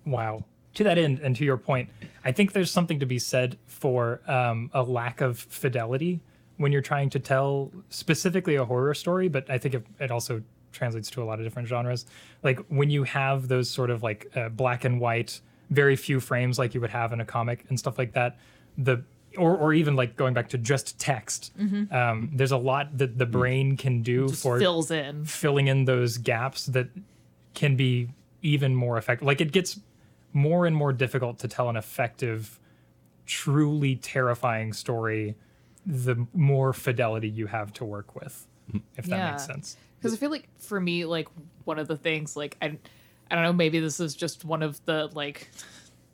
[0.06, 0.46] Wow.
[0.76, 1.89] To that end, and to your point,
[2.24, 6.22] I think there's something to be said for um, a lack of fidelity
[6.58, 10.41] when you're trying to tell specifically a horror story, but I think it, it also
[10.72, 12.06] translates to a lot of different genres.
[12.44, 15.41] Like when you have those sort of like uh, black and white,
[15.72, 18.38] very few frames like you would have in a comic and stuff like that,
[18.78, 19.04] the
[19.38, 21.52] or, or even like going back to just text,
[21.91, 25.26] um, there's a lot that the brain can do Just for fills in.
[25.26, 26.88] filling in those gaps that
[27.54, 28.10] can be
[28.41, 29.26] even more effective.
[29.26, 29.80] Like it gets
[30.34, 32.60] more and more difficult to tell an effective,
[33.26, 35.36] truly terrifying story
[35.86, 38.46] the more fidelity you have to work with,
[38.98, 39.78] if that makes sense.
[39.98, 41.28] because I feel like for me, like
[41.63, 42.78] one of the things, like I,
[43.30, 45.50] I don't know, maybe this is just one of the like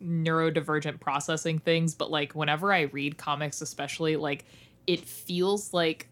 [0.03, 4.45] neurodivergent processing things, but like whenever I read comics, especially, like
[4.85, 6.07] it feels like,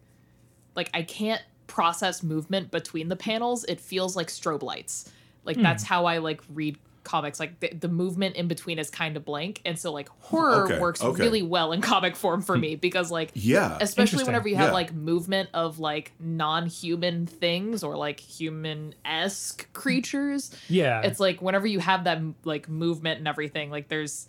[0.74, 3.64] like I can't process movement between the panels.
[3.64, 5.10] It feels like strobe lights.
[5.44, 5.62] Like hmm.
[5.62, 7.40] that's how I like read comics.
[7.40, 10.78] Like the, the movement in between is kind of blank, and so like horror Okay,
[10.78, 11.22] works okay.
[11.22, 12.60] really well in comic form for hmm.
[12.62, 13.78] me because like Yeah.
[13.80, 14.74] especially whenever you have Yeah.
[14.74, 21.02] like movement of like non-human things or like human-esque creatures Yeah.
[21.02, 24.28] it's like whenever you have that like movement and everything like there's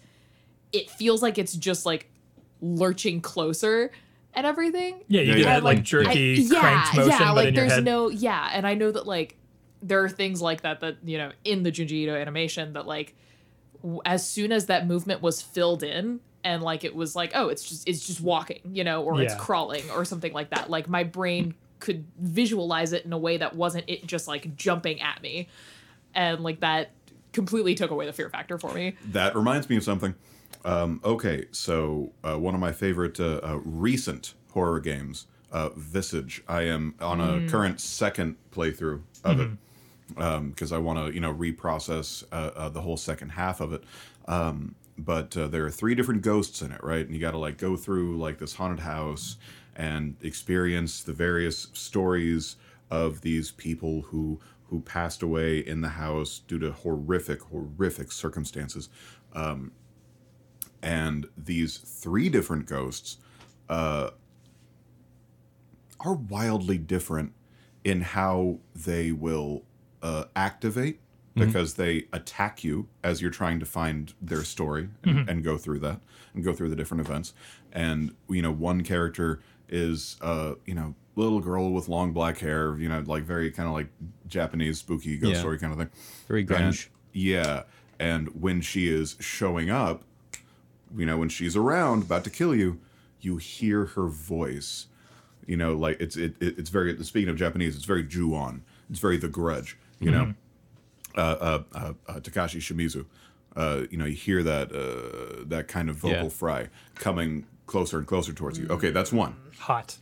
[0.72, 2.10] it feels like it's just like
[2.62, 3.92] lurching closer
[4.34, 5.54] and everything yeah, you Yeah, get yeah.
[5.56, 7.84] that like I- jerky yeah, cranked motion, yeah, but like in your there's head.
[7.86, 9.36] no yeah, and I know that like
[9.82, 13.16] there are things like that that you know in the Junji Ito animation that like
[13.82, 17.50] w- as soon as that movement was filled in, and like it was like oh
[17.50, 20.88] it's just it's just walking you know or it's crawling or something like that like
[20.88, 25.22] my brain could visualize it in a way that wasn't it just like jumping at
[25.22, 25.48] me.
[26.13, 26.92] And like that
[27.34, 28.96] completely took away the fear factor for me.
[29.12, 30.16] That reminds me of something.
[30.66, 36.44] Um, okay, so uh, one of my favorite uh, uh, recent horror games, uh, Visage.
[36.48, 39.50] I am on a current second playthrough of it
[40.10, 43.84] because I want to, you know, reprocess uh, uh, the whole second half of it.
[44.28, 47.06] Um, but uh, there are three different ghosts in it, right?
[47.06, 49.38] And you got to like go through like this haunted house
[49.76, 52.56] and experience the various stories
[52.89, 54.39] of these people who
[54.70, 58.89] who passed away in the house due to horrific, horrific circumstances.
[59.34, 59.72] Um,
[60.82, 63.17] and these three different ghosts
[63.70, 64.10] uh,
[66.02, 67.34] are wildly different
[67.84, 69.63] in how they will
[70.02, 71.00] uh, activate
[71.36, 75.78] because they attack you as you're trying to find their story and, and go through
[75.78, 76.00] that
[76.34, 77.32] and go through the different events.
[77.72, 82.76] And you know, one character is uh, you know, little girl with long black hair,
[82.80, 83.88] you know, like very kind of like
[84.28, 85.40] Japanese spooky ghost Yeah.
[85.40, 85.90] story kind of thing.
[86.28, 86.88] Very And- grunge.
[87.14, 87.64] yeah,
[88.00, 90.04] and when she is showing up,
[90.96, 92.80] you know, when she's around, about to kill you,
[93.22, 94.88] you hear her voice.
[95.46, 98.64] You know, like it's it, it it's very speaking of Japanese, it's very Ju-on.
[98.90, 99.78] It's very The Grudge.
[100.00, 100.34] You know,
[101.16, 103.06] uh, uh, uh, uh, Takashi Shimizu.
[103.56, 106.30] Uh, you know, you hear that uh, that kind of vocal Yeah.
[106.30, 108.68] fry coming closer and closer towards you.
[108.70, 109.36] Okay, that's one.
[109.60, 109.98] Hot.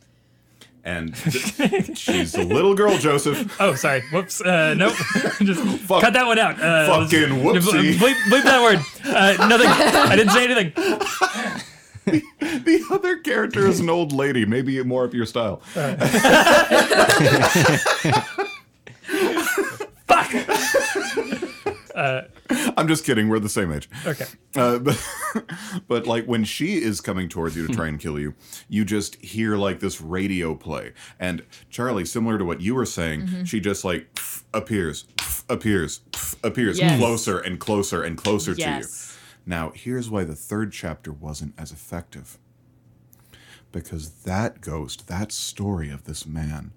[0.84, 3.56] And th- she's a little girl, Joseph.
[3.58, 4.02] Oh, sorry.
[4.12, 4.40] Whoops.
[4.40, 4.92] Uh, nope.
[5.40, 6.60] Just cut that one out.
[6.60, 7.94] Uh, Fucking whoopsie.
[7.94, 8.78] Bleep, bleep that word.
[9.48, 9.66] Nothing.
[9.68, 10.72] I didn't say anything.
[12.06, 15.56] The other character is an old lady, maybe more of your style.
[15.74, 15.98] Fuck.
[21.96, 23.28] I'm just kidding.
[23.28, 23.88] We're the same age.
[24.06, 24.26] Okay.
[24.54, 25.08] Uh, but,
[25.88, 28.34] but like when she is coming towards you to try and kill you,
[28.68, 30.92] you just hear like this radio play.
[31.18, 36.00] And Charlie, similar to what you were saying, she just like pff, appears, pff, appears,
[36.12, 36.98] pff, appears Yes.
[36.98, 38.66] closer and closer and closer to you.
[39.46, 42.38] Now, here's why the third chapter wasn't as effective.
[43.72, 46.72] Because that ghost, that story of this man,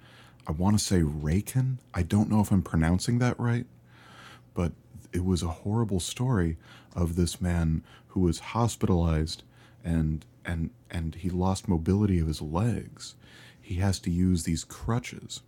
[0.48, 1.78] I want to say Raken.
[1.94, 3.66] I don't know if I'm pronouncing that right,
[4.54, 4.72] but
[5.12, 6.58] it was a horrible story
[6.96, 9.44] of this man who was hospitalized
[9.84, 13.16] and and and he lost mobility of his legs.
[13.62, 15.42] He has to use these crutches.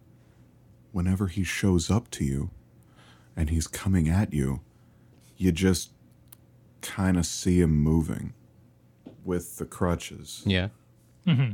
[0.92, 2.52] Whenever he shows up to you
[3.36, 4.62] and he's coming at you,
[5.38, 5.92] you just
[6.82, 8.34] kind of see him moving
[9.24, 10.44] with the crutches.
[10.46, 10.70] Yeah.
[11.26, 11.52] Mm-hmm.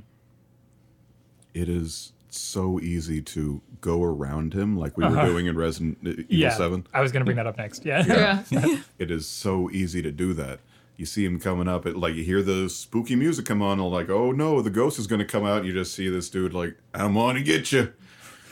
[1.54, 6.26] It is so easy to go around him like we were doing in Resident Evil
[6.30, 6.50] Yeah.
[6.58, 6.86] 7.
[6.94, 7.86] I was going to bring that up next.
[7.86, 8.44] Yeah.
[8.50, 10.60] yeah It is so easy to do that.
[10.98, 13.90] You see him coming up, it, like you hear the spooky music come on, and
[13.92, 15.58] like, oh no, the ghost is going to come out.
[15.60, 17.94] And you just see this dude like, I'm going to get you.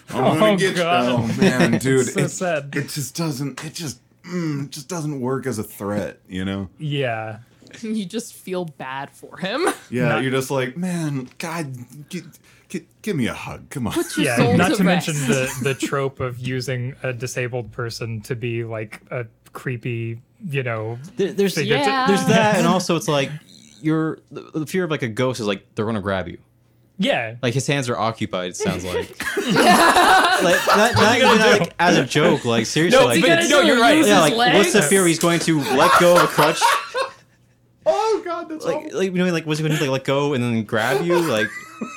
[0.09, 1.05] I'm going Oh, to get God.
[1.07, 1.15] you.
[1.35, 2.75] Oh man, dude, so it, sad.
[2.75, 3.63] it just doesn't.
[3.65, 6.19] It just, mm, it just doesn't work as a threat.
[6.29, 6.69] You know?
[6.77, 7.39] Yeah.
[7.81, 11.73] you just feel bad for him Yeah, Not- you're just like, man, God,
[12.09, 12.23] gi-
[12.69, 13.69] gi- give me a hug.
[13.69, 13.93] Come on.
[13.95, 14.55] your Yeah.
[14.55, 19.01] Not to to mention the the trope of using a disabled person to be like
[19.11, 20.97] a creepy, you know.
[21.17, 22.07] There, there's Figure- Yeah.
[22.07, 23.31] there's that, and also it's like
[23.81, 26.37] you're the, the fear of like a ghost is like they're gonna grab you.
[26.97, 27.35] Yeah.
[27.41, 28.51] Like his hands are occupied.
[28.51, 28.95] It sounds like.
[29.37, 31.59] like not, not even do?
[31.59, 32.45] like as a joke.
[32.45, 34.05] Like seriously, No, like but- no, you're right.
[34.05, 35.05] Yeah, like what's the fear?
[35.05, 36.61] He's going to let go of a crutch.
[38.25, 40.33] Oh God, that's Like, like you know, like was he going to like let go
[40.33, 41.15] and then grab you?
[41.35, 41.47] Like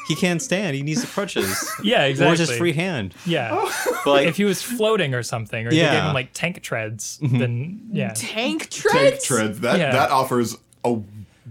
[0.08, 0.74] he can't stand.
[0.74, 1.70] He needs the crutches.
[1.82, 2.04] Yeah.
[2.04, 2.34] Exactly.
[2.34, 3.14] Or his free hand?
[3.24, 3.50] Yeah.
[3.52, 4.00] Oh.
[4.04, 5.94] But like, if he was floating or something, or you Yeah.
[5.94, 7.38] gave him like tank treads, mm-hmm.
[7.38, 8.12] then yeah.
[8.14, 8.92] tank treads.
[8.92, 9.60] Tank treads treads.
[9.60, 9.92] That Yeah.
[9.92, 10.98] that offers a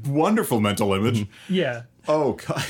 [0.06, 1.22] wonderful mental image.
[1.22, 1.54] Mm-hmm.
[1.54, 1.84] Yeah.
[2.08, 2.64] Oh God.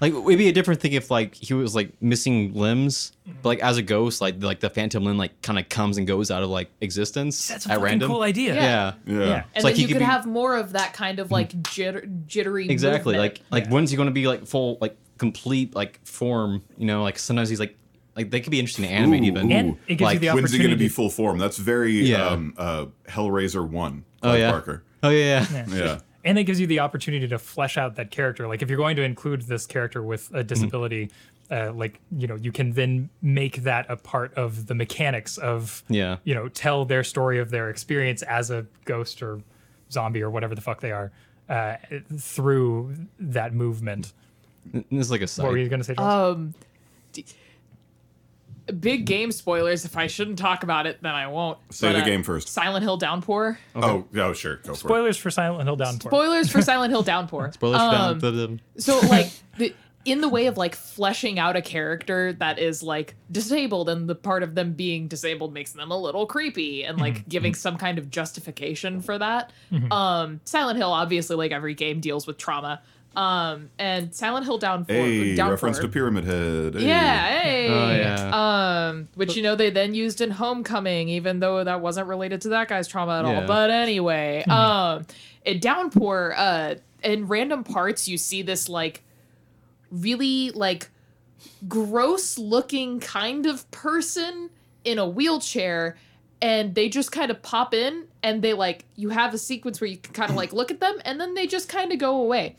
[0.00, 3.58] Like it'd be a different thing if like he was like missing limbs, but like
[3.60, 6.42] as a ghost, like like the phantom limb like kind of comes and goes out
[6.42, 8.10] of like existence That's a at fucking random.
[8.10, 8.54] cool idea.
[8.54, 8.62] Yeah.
[8.62, 8.92] Yeah.
[9.06, 9.18] Yeah.
[9.26, 9.34] Yeah.
[9.34, 11.30] and It's like then he you could could be- have more of that kind of
[11.30, 13.14] like jitter, jittery Exactly.
[13.14, 13.40] movement.
[13.50, 13.74] Like like Yeah.
[13.74, 16.62] when's he going to be like full like complete like form?
[16.76, 17.76] You know, like sometimes he's like
[18.16, 19.50] like they could be interesting to animate Ooh, even.
[19.50, 19.54] ooh.
[19.54, 20.84] And it gives Like, you the When's he going to opportunity.
[20.84, 21.38] be full form?
[21.38, 22.26] That's very Yeah.
[22.26, 24.04] um, uh, Hellraiser one.
[24.22, 24.50] Oh Clive yeah.
[24.50, 24.82] Barker.
[25.02, 25.46] Oh yeah.
[25.52, 25.66] yeah.
[25.68, 25.98] Yeah.
[26.24, 28.46] And it gives you the opportunity to flesh out that character.
[28.48, 31.10] Like if you're going to include this character with a disability,
[31.50, 35.82] uh, like you know, you can then make that a part of the mechanics of
[35.88, 36.16] Yeah.
[36.24, 39.40] you know, tell their story of their experience as a ghost or
[39.90, 41.10] zombie or whatever the fuck they are
[41.48, 41.76] uh,
[42.18, 44.12] through that movement.
[44.72, 45.44] This is like a side.
[45.44, 45.94] What were you going to say?
[45.94, 46.12] Jones?
[46.36, 46.54] um
[47.12, 47.24] d-
[48.72, 49.84] big game spoilers.
[49.84, 51.58] If I shouldn't talk about it, then I won't.
[51.70, 52.48] Say But, the uh, game first.
[52.48, 53.58] Silent Hill Downpour.
[53.76, 54.76] Oh, oh, sure, go for it.
[54.76, 56.10] Spoilers for Silent Hill Downpour.
[56.10, 57.52] Spoilers for Silent Hill Downpour.
[57.54, 61.54] Spoilers for Um, the, the, So like the in the way of like fleshing out
[61.56, 65.90] a character that is like disabled and the part of them being disabled makes them
[65.90, 69.52] a little creepy and like giving some kind of justification for that.
[69.90, 72.80] Um Silent Hill obviously like every game deals with trauma.
[73.16, 76.74] Um and Silent Hill Downpour Hey, Downpour reference to Pyramid Head.
[76.74, 76.86] Hey.
[76.86, 77.68] yeah, hey.
[77.68, 78.88] Oh, yeah.
[78.88, 82.50] Um, which you know they then used in Homecoming, even though that wasn't related to
[82.50, 83.46] that guy's trauma at all.
[83.46, 85.06] But anyway, um,
[85.44, 89.02] in Downpour, uh, in random parts you see this like
[89.90, 90.90] really like
[91.68, 94.50] gross looking kind of person
[94.84, 95.96] in a wheelchair
[96.40, 99.88] and they just kind of pop in and they like you have a sequence where
[99.88, 102.20] you can kind of like look at them and then they just kind of go
[102.20, 102.56] away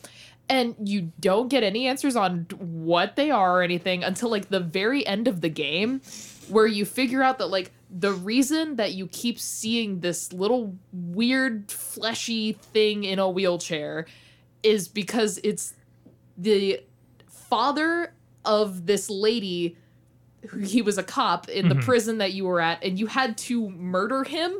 [0.49, 4.59] and you don't get any answers on what they are or anything until like the
[4.59, 6.01] very end of the game
[6.49, 11.71] where you figure out that like the reason that you keep seeing this little weird
[11.71, 14.05] fleshy thing in a wheelchair
[14.63, 15.73] is because it's
[16.37, 16.81] the
[17.27, 19.77] father of this lady
[20.47, 21.83] who he was a cop in the mm-hmm.
[21.83, 24.53] prison that you were at and you had to murder him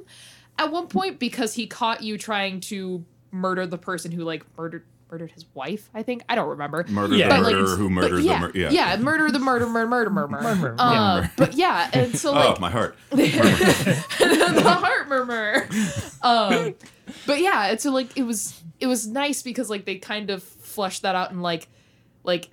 [0.58, 4.84] at one point because he caught you trying to murder the person who like murdered
[5.12, 7.30] murdered his wife i think i don't remember Murder Yeah.
[7.30, 8.70] the But, like, murderer who but murdered yeah, the mur- yeah.
[8.70, 11.30] yeah murder the murder murder murder murder Murmur, uh, yeah.
[11.36, 12.95] but yeah and so Oh, like my heart.
[13.12, 15.68] the heart murmur.
[16.22, 16.76] Um,
[17.26, 20.43] but yeah, it's so like it was it was nice because like they kind of
[20.43, 21.68] fleshed that out and like
[22.24, 22.49] like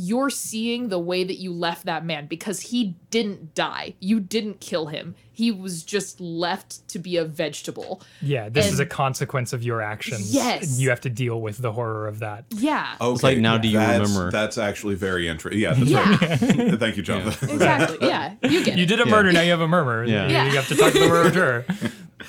[0.00, 3.94] you're seeing the way that you left that man because he didn't die.
[3.98, 5.16] You didn't kill him.
[5.32, 8.00] He was just left to be a vegetable.
[8.22, 10.32] Yeah, this is a consequence of your actions.
[10.34, 10.78] Yes.
[10.78, 12.44] You have to deal with the horror of that.
[12.50, 12.94] Yeah.
[13.00, 14.30] Okay, like, now do you that's, remember?
[14.30, 15.60] That's actually very interesting.
[15.60, 16.10] Yeah, that's Yeah.
[16.10, 16.78] right.
[16.80, 17.50] Thank you, Jonathan.
[17.58, 18.06] Exactly.
[18.08, 18.34] Yeah.
[18.42, 18.86] You get You it.
[18.86, 19.10] did a Yeah.
[19.10, 20.04] murder, now you have a murmur.
[20.04, 20.26] Yeah.
[20.26, 20.46] You, Yeah.
[20.46, 21.64] you have to talk to the murderer.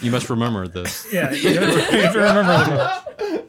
[0.01, 1.07] you must remember this.
[1.11, 3.43] Yeah, you have to, you have to remember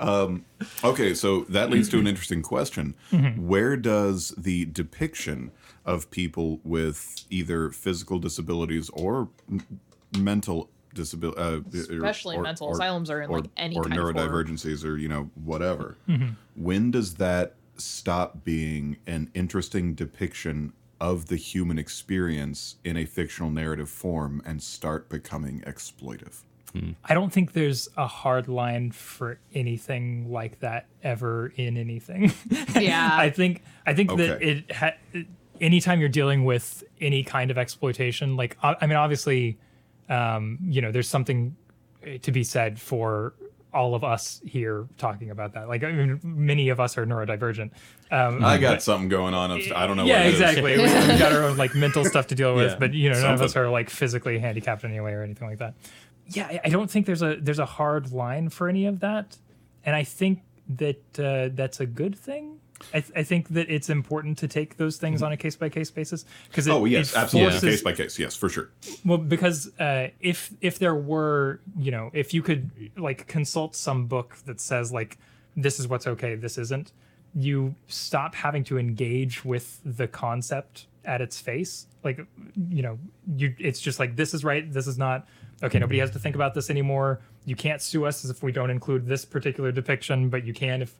[0.00, 0.40] the
[0.82, 2.94] Okay, so that leads to an interesting question.
[3.12, 3.46] Mm-hmm.
[3.46, 5.50] Where does the depiction
[5.84, 9.80] of people with either physical disabilities or m-
[10.16, 12.72] mental disability, uh, Especially mental.
[12.72, 14.14] Asylums are in, like, any or kind of horror.
[14.14, 15.96] neurodivergencies or you know whatever.
[16.08, 16.28] Mm-hmm.
[16.54, 23.50] When does that stop being an interesting depiction of the human experience in a fictional
[23.50, 26.42] narrative form and start becoming exploitive?
[27.04, 32.32] I don't think there's a hard line for anything like that ever in anything.
[32.74, 33.10] Yeah.
[33.12, 34.96] I think I think that it ha-
[35.60, 39.58] anytime you're dealing with any kind of exploitation, like I I mean, obviously,
[40.08, 41.56] um, you know, there's something
[42.22, 43.34] to be said for
[43.74, 45.68] all of us here talking about that.
[45.68, 47.72] Like, I mean, many of us are neurodivergent.
[48.10, 49.50] Um, I got something going on.
[49.50, 50.04] I don't know.
[50.04, 50.40] yeah, what it is.
[50.40, 50.76] exactly.
[50.78, 53.20] we, have got our own like mental stuff to deal with, Yeah, but you know,
[53.20, 55.74] none of us are like physically handicapped in any way or anything like that.
[56.28, 59.36] Yeah, I- don't think there's a there's a hard line for any of that,
[59.84, 60.42] and I think
[60.76, 62.60] that uh, that's a good thing.
[62.92, 65.68] I, th- I think that it's important to take those things on a case by
[65.68, 68.18] case basis because Oh yes, absolutely, forces, case by case.
[68.18, 68.70] Yes, for sure.
[69.04, 74.06] well, because uh, if if there were, you know, if you could like consult some
[74.06, 75.18] book that says like
[75.56, 76.92] this is what's okay, this isn't,
[77.34, 81.86] you stop having to engage with the concept at its face.
[82.02, 82.26] Like,
[82.70, 82.98] you know,
[83.36, 85.26] you it's just like this is right, this is not.
[85.64, 87.20] Okay, nobody has to think about this anymore.
[87.46, 90.94] You can't sue us if we don't include this particular depiction, but you can if.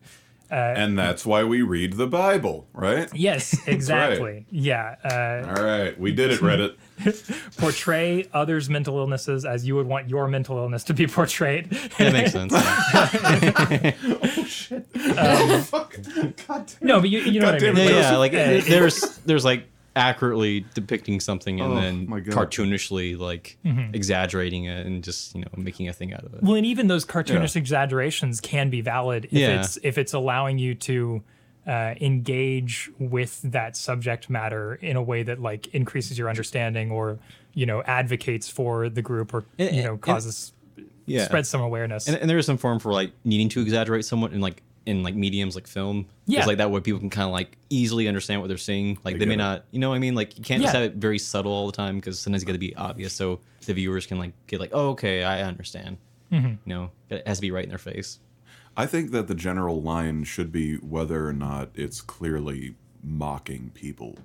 [0.51, 3.09] And that's why we read the Bible, right?
[3.13, 4.47] Yes, exactly.
[4.51, 4.95] Yeah.
[5.05, 6.77] Uh, All right, we did it, Reddit.
[7.57, 11.71] portray others' mental illnesses as you would want your mental illness to be portrayed.
[11.99, 12.53] That makes sense.
[12.57, 14.87] Oh, shit!
[14.97, 15.97] Oh fuck!
[16.47, 17.89] god, no, but you, you know what I Goddamn mean.
[17.89, 19.67] yeah, Like, yeah, like uh, there's there's like
[19.97, 22.35] accurately depicting something and Oh, then my God.
[22.51, 23.57] cartoonishly like
[23.93, 26.43] exaggerating it and just you know making a thing out of it.
[26.43, 29.61] well, and even those cartoonish exaggerations can be valid if Yeah.
[29.61, 31.23] it's if it's allowing you to
[31.67, 37.19] uh, engage with that subject matter in a way that like increases your understanding or
[37.55, 40.53] you know advocates for the group or And- you know and- causes
[41.07, 42.09] Yeah, spreads some awareness.
[42.09, 45.03] and, and there is some form for like needing to exaggerate somewhat and like in
[45.03, 46.07] like mediums like film.
[46.27, 46.41] Yeah.
[46.41, 48.99] it's like that way people can kind of like easily understand what they're seeing.
[49.05, 49.39] Like I they may it.
[49.39, 51.67] not, you know, what I mean, like you can't just have it very subtle all
[51.67, 54.61] the time because sometimes you got to be obvious so the viewers can like get
[54.61, 55.97] like, oh, okay, I understand.
[56.33, 56.49] Mm-hmm.
[56.49, 58.19] You know, it has to be right in their face.
[58.77, 64.17] I think that the general line should be whether or not it's clearly mocking people,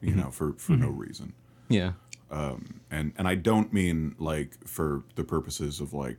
[0.00, 1.32] you know, for for no reason.
[1.68, 1.92] Yeah,
[2.30, 6.18] Um, And and I don't mean like for the purposes of like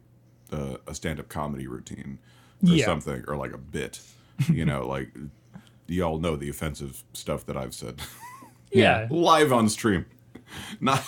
[0.52, 2.20] uh, a stand up comedy routine
[2.64, 2.86] or Yeah.
[2.86, 4.02] something or like a bit,
[4.50, 5.10] you know, like
[5.88, 8.02] y'all know the offensive stuff that I've said.
[8.72, 9.08] Yeah.
[9.12, 10.06] live on stream.
[10.80, 11.04] Not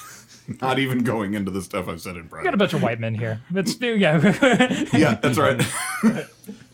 [0.62, 2.46] not even going into the stuff I've said in private.
[2.46, 3.40] Got a bunch of white men here.
[3.54, 4.88] It's yeah.
[4.92, 5.62] Yeah, that's right.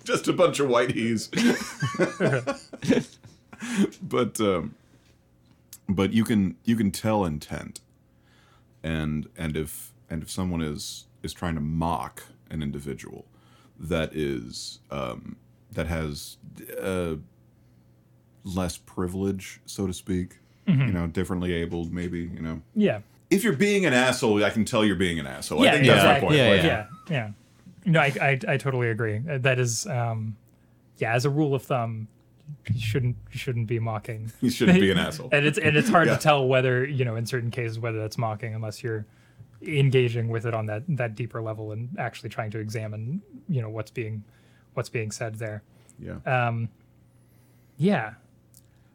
[0.06, 1.28] Just a bunch of white he's.
[4.02, 4.76] but um,
[5.90, 7.82] but you can you can tell intent,
[8.84, 13.26] and and if and if someone is is trying to mock an individual
[13.80, 15.38] that is um,
[15.72, 16.38] that has
[16.82, 17.16] uh,
[18.44, 22.62] less privilege, so to speak, you know, differently abled, maybe you know.
[22.76, 23.00] yeah.
[23.30, 25.62] If you're being an asshole, I can tell you're being an asshole.
[25.64, 26.28] Yeah, I think that's my exactly.
[26.28, 26.38] point.
[26.38, 27.32] Yeah, Like, yeah, yeah.
[27.86, 29.22] No, I, I, I totally agree.
[29.30, 30.38] Uh, That is, um,
[30.98, 32.08] yeah, as a rule of thumb,
[32.74, 34.32] you shouldn't you shouldn't be mocking.
[34.42, 35.28] You shouldn't be an asshole.
[35.34, 36.16] and it's and it's hard Yeah.
[36.16, 39.06] to tell whether you know in certain cases whether that's mocking unless you're
[39.62, 43.70] engaging with it on that that deeper level and actually trying to examine you know
[43.70, 44.24] what's being
[44.74, 45.64] what's being said there.
[46.00, 46.18] Yeah.
[46.26, 46.70] Um,
[47.78, 48.14] yeah,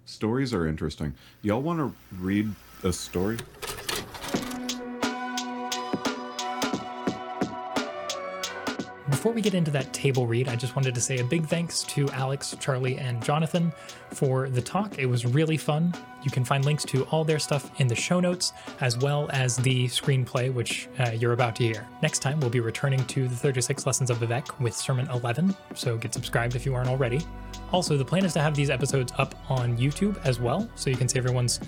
[0.04, 1.14] Stories are interesting.
[1.42, 2.50] Y'all want to read
[2.82, 3.38] a story?
[9.22, 11.84] Before we get into that table read, I just wanted to say a big thanks
[11.84, 13.72] to Alex, Charlie, and Jonathan
[14.10, 14.98] for the talk.
[14.98, 15.94] It was really fun.
[16.24, 19.56] You can find links to all their stuff in the show notes, as well as
[19.58, 21.86] the screenplay, which uh, you're about to hear.
[22.02, 25.96] Next time, we'll be returning to the 36 Lessons of Vivec with Sermon 11, so
[25.96, 27.20] get subscribed if you aren't already.
[27.70, 30.96] Also, the plan is to have these episodes up on YouTube as well, so you
[30.96, 31.60] can see everyone's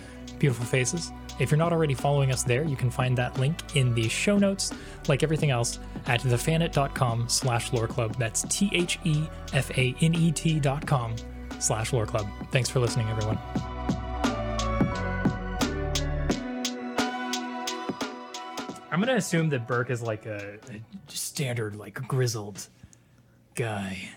[0.44, 1.10] beautiful faces.
[1.40, 4.36] If you're not already following us there, you can find that link in the show
[4.36, 4.74] notes,
[5.08, 8.14] like everything else, at thefanet.com slash lore club.
[8.18, 9.00] That's T-H-E-F-A-N-E-T
[10.60, 11.16] dot com
[11.58, 12.28] slash lore club.
[12.52, 13.38] Thanks for listening, everyone.
[18.92, 22.68] I'm gonna assume that Burke is like a, a standard, like grizzled
[23.54, 24.10] guy.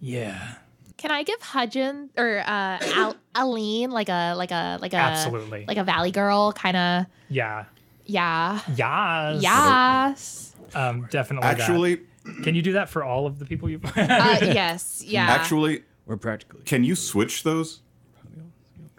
[0.00, 0.54] Yeah,
[0.96, 5.64] Can I give Hudgen or uh, Al- Aline like a like a like a Absolutely.
[5.66, 7.64] like a valley girl kind of yeah,
[8.06, 11.48] yeah yes, yes Um, definitely.
[11.48, 11.60] that.
[11.60, 12.00] Actually,
[12.42, 13.80] Can you do that for all of the people you?
[13.84, 13.92] uh,
[14.42, 16.62] yes yeah actually, We're practically.
[16.64, 17.80] can you switch those?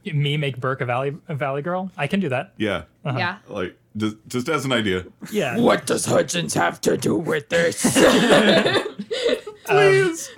[0.05, 1.89] Me make Burke a valley a valley girl?
[1.97, 2.53] I can do that.
[2.57, 2.83] Yeah.
[3.05, 5.05] yeah Like just, just as an idea.
[5.31, 5.57] Yeah.
[5.57, 7.81] What does Hudgens have to do with this?
[9.65, 10.29] Please.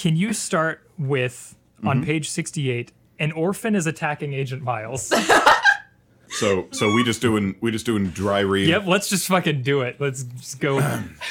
[0.00, 1.88] Can you start with Mm-hmm.
[1.88, 2.92] on page sixty-eight?
[3.18, 5.10] An orphan is attacking Agent Miles.
[6.28, 8.68] so so we just doing we just doing dry read.
[8.68, 8.86] yep.
[8.86, 9.96] Let's just fucking do it.
[9.98, 10.78] Let's just go.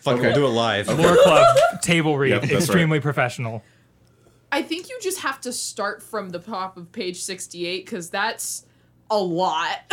[0.00, 0.88] Fuck, we'll do it live.
[0.88, 2.30] Lore Club table read.
[2.30, 2.60] Yep, that's right.
[2.62, 3.62] extremely professional.
[4.52, 8.66] I think you just have to start from the top of page 68 because that's
[9.10, 9.82] a lot.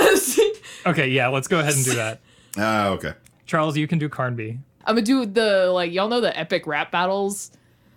[0.85, 1.07] Okay.
[1.09, 1.29] Yeah.
[1.29, 2.19] Let's go ahead and do that.
[2.57, 3.13] Ah, okay.
[3.45, 4.57] Charles, you can do Carnby.
[4.85, 7.51] I'm gonna do the like y'all know the epic rap battles.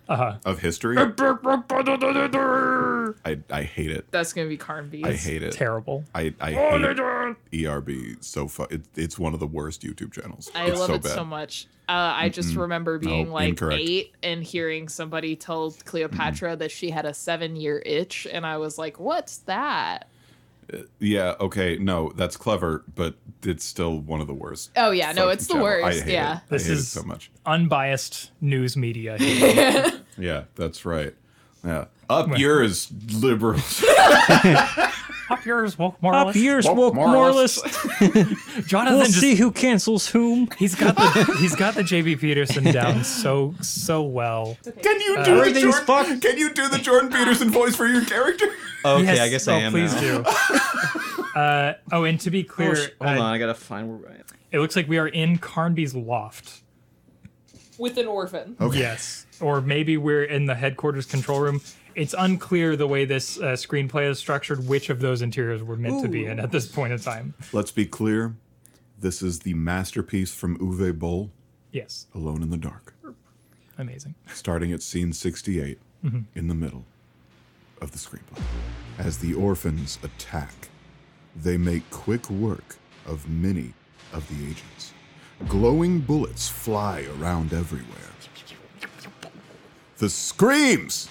[0.09, 0.35] Uh huh.
[0.45, 0.97] Of history.
[0.97, 1.03] I
[3.49, 4.05] I hate it.
[4.11, 5.05] That's gonna be Carnby.
[5.05, 5.51] I hate it.
[5.53, 6.03] Terrible.
[6.15, 7.89] I I hate ERB
[8.21, 8.67] so far.
[8.69, 10.49] it, it's one of the worst YouTube channels.
[10.55, 11.11] I it's love so it bad.
[11.13, 11.67] so much.
[11.89, 13.81] Uh, I just remember being No, like incorrect.
[13.81, 18.57] eight and hearing somebody tell Cleopatra that she had a seven year itch, and I
[18.57, 20.07] was like, "What's that?"
[20.99, 24.71] Yeah, okay, no, that's clever, but it's still one of the worst.
[24.75, 25.67] Oh yeah, no, it's the channel.
[25.67, 26.03] I worst.
[26.03, 26.43] hate Yeah, it.
[26.49, 27.31] This hate is- it so much.
[27.45, 29.15] Unbiased news media.
[30.17, 30.25] here.
[30.25, 31.13] Yeah, that's right.
[31.65, 33.83] Yeah, up yours, liberals.
[35.29, 36.37] Up yours, woke moralist.
[36.37, 37.61] Up yours, Woke woke moralist.
[37.65, 38.65] moralist.
[38.65, 40.47] Jonathan We'll just see who cancels whom.
[40.57, 44.57] He's got the he's got the JB Peterson down so so well.
[44.63, 46.21] Can you do the Jordan, fucked.
[46.21, 48.45] Can you do the Jordan Peterson voice for your character?
[48.85, 49.99] Okay, Yes, I guess oh, I am Please now.
[50.21, 50.23] do.
[51.35, 54.09] uh, oh, and to be Oh, clear, sh- hold uh, on, I gotta find where
[54.09, 54.23] I am.
[54.53, 56.61] it looks like we are in Carnby's loft.
[57.77, 58.55] With an orphan.
[58.59, 58.79] Okay.
[58.79, 61.61] Yes, or maybe we're in the headquarters control room.
[61.95, 66.03] It's unclear the way this uh, screenplay is structured which of those interiors we're meant
[66.03, 67.33] to be in at this point in time.
[67.53, 68.35] Let's be clear.
[68.99, 71.31] This is the masterpiece from Uwe Boll,
[71.71, 72.93] Yes, Alone in the Dark,
[73.77, 74.15] amazing.
[74.33, 75.79] starting at scene 68
[76.35, 76.85] in the middle
[77.81, 78.41] of the screenplay.
[78.97, 80.69] As the orphans attack,
[81.35, 83.73] they make quick work of many
[84.13, 84.93] of the agents.
[85.47, 87.85] Glowing bullets fly around everywhere.
[89.97, 91.09] The screams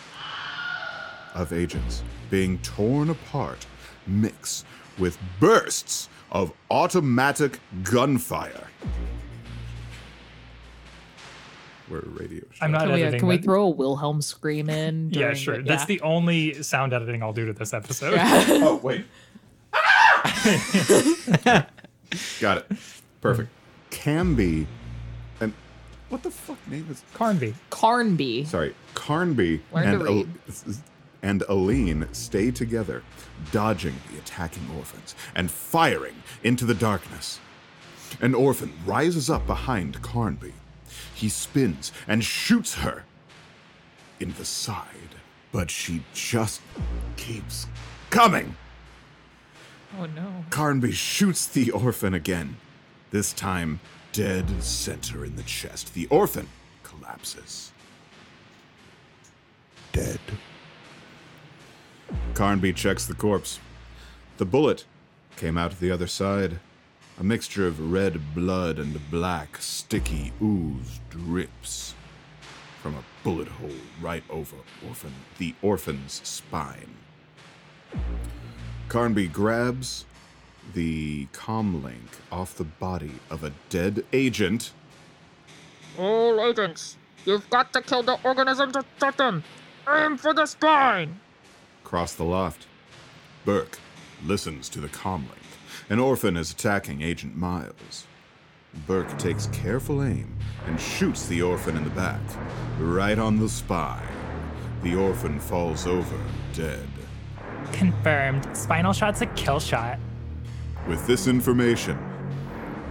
[1.35, 3.67] of agents being torn apart
[4.07, 4.65] mix
[4.99, 8.67] with bursts of automatic gunfire.
[11.89, 12.65] We're a radio show.
[12.65, 13.21] I'm not Can we, uh, editing.
[13.21, 15.11] can we throw a Wilhelm scream in?
[15.15, 15.59] Yeah, sure.
[15.59, 18.19] the- That's the only sound editing I'll do to this episode.
[18.21, 19.05] Oh, wait.
[22.41, 22.67] Got it.
[23.21, 23.51] Perfect.
[23.91, 24.67] Camby
[25.41, 25.53] and
[26.09, 27.55] what the fuck name is Carnby.
[27.71, 28.47] Carnby.
[28.47, 30.29] sorry, Carnby Learn to and read.
[30.49, 30.75] Al-
[31.23, 33.03] and Aline stay together,
[33.51, 37.41] dodging the attacking orphans and firing into the darkness.
[38.21, 40.53] An orphan rises up behind Carnby.
[41.15, 43.05] He spins and shoots her
[44.21, 45.17] in the side,
[45.51, 46.61] but she just
[47.17, 47.67] keeps
[48.11, 48.55] coming.
[49.99, 50.45] Oh no.
[50.51, 52.57] Carnby shoots the orphan again,
[53.17, 53.81] this time
[54.13, 55.95] dead center in the chest.
[55.95, 56.47] The orphan
[56.83, 57.73] collapses.
[59.93, 60.21] Dead.
[62.35, 63.59] Carnby checks the corpse.
[64.37, 64.85] The bullet
[65.39, 66.61] came out the other side.
[67.19, 71.95] A mixture of red blood and black, sticky ooze drips
[72.83, 74.57] from a bullet hole right over
[74.87, 76.97] orphan the orphan's spine.
[78.91, 80.05] Carnby grabs
[80.75, 84.73] the comlink off the body of a dead agent.
[85.99, 89.45] All agents, you've got to kill the organism to shut them.
[89.89, 91.21] Aim for the spine.
[91.85, 92.67] Cross the loft.
[93.45, 93.79] Burke
[94.25, 95.31] listens to the comlink.
[95.89, 98.07] An orphan is attacking Agent Miles.
[98.87, 100.37] Burke takes careful aim
[100.67, 102.21] and shoots the orphan in the back,
[102.79, 104.03] right on the spine.
[104.83, 106.19] The orphan falls over,
[106.53, 106.89] dead.
[107.73, 108.55] Confirmed.
[108.57, 109.99] Spinal shot's a kill shot.
[110.89, 111.99] With this information,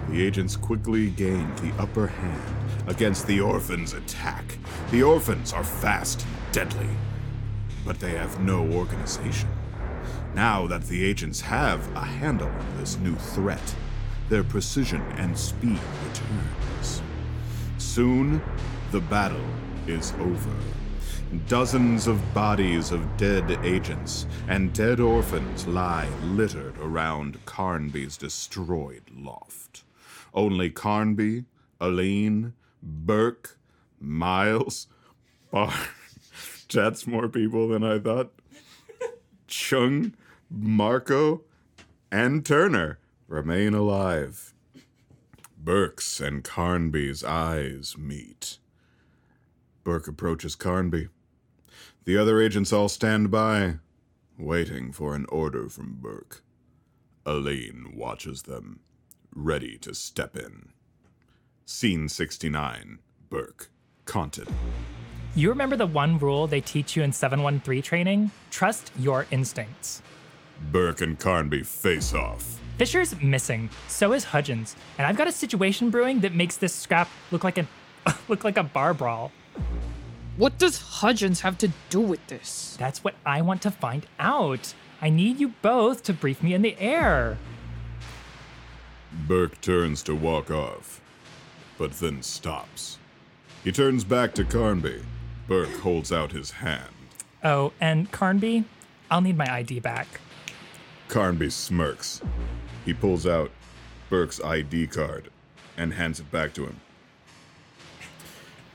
[0.10, 2.56] the agents quickly gain the upper hand
[2.88, 4.58] against the orphan's attack.
[4.92, 6.90] The orphans are fast and deadly,
[7.86, 9.48] but they have no organization.
[10.34, 13.76] Now that the agents have a handle on this new threat,
[14.28, 17.02] their precision and speed returns.
[17.78, 18.42] Soon,
[18.92, 19.46] the battle
[19.88, 20.52] is over.
[21.48, 29.84] Dozens of bodies of dead agents and dead orphans lie littered around Carnby's destroyed loft.
[30.34, 31.46] Only Carnby,
[31.80, 33.58] Aline, Burke,
[34.00, 34.88] Miles,
[35.52, 35.74] Bar.
[36.74, 38.32] That's more people than I thought.
[39.48, 40.14] Chung,
[40.50, 41.42] Marco,
[42.12, 44.54] and Turner remain alive.
[45.58, 48.58] Burke's and Carnby's eyes meet.
[49.84, 51.10] Burke approaches Carnby.
[52.06, 53.78] The other agents all stand by,
[54.38, 56.44] waiting for an order from Burke.
[57.26, 58.82] Elaine watches them,
[59.34, 60.70] ready to step in.
[61.66, 63.00] Scene 69
[63.32, 63.72] Burke,
[64.06, 64.48] Conted.
[65.34, 68.30] You remember the one rule they teach you in 713 training?
[68.52, 70.04] Trust your instincts.
[70.72, 72.60] Burke and Carnby face off.
[72.78, 77.10] Fisher's missing, so is Hudgens, and I've got a situation brewing that makes this scrap
[77.32, 77.68] look like a
[78.28, 79.32] look like a bar brawl.
[80.38, 82.76] What does Hudgens have to do with this?
[82.78, 84.74] That's what I want to find out.
[85.02, 87.38] I need you both to brief me in the air.
[89.28, 91.00] Burke turns to walk off,
[91.78, 92.98] but then stops.
[93.64, 95.04] He turns back to Carnby.
[95.48, 96.90] Burke holds out his hand.
[97.42, 98.66] Oh, and Carnby,
[99.10, 100.20] I'll need my ID back.
[101.08, 102.22] Carnby smirks.
[102.84, 103.52] He pulls out
[104.10, 105.30] Burke's ID card
[105.78, 106.82] and hands it back to him.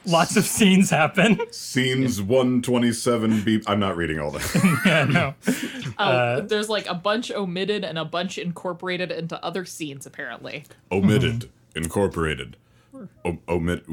[0.06, 1.40] Lots of scenes happen.
[1.52, 3.62] Scenes 127 B.
[3.66, 4.80] I'm not reading all that.
[4.86, 5.34] yeah, no.
[5.98, 10.64] Oh, there's like a bunch omitted and a bunch incorporated into other scenes, apparently.
[10.90, 11.50] Omitted.
[11.76, 12.56] Incorporated.
[13.24, 13.84] O- omit.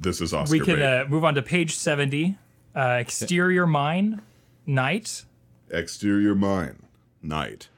[0.00, 2.38] This is Oscar We can uh, move on to page 70.
[2.74, 4.22] Uh, exterior mine,
[4.66, 5.24] night.
[5.70, 6.82] Exterior mine.
[7.22, 7.68] Night.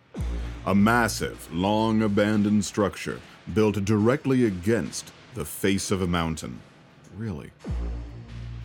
[0.67, 3.21] A massive, long abandoned structure
[3.55, 6.61] built directly against the face of a mountain.
[7.17, 7.51] Really?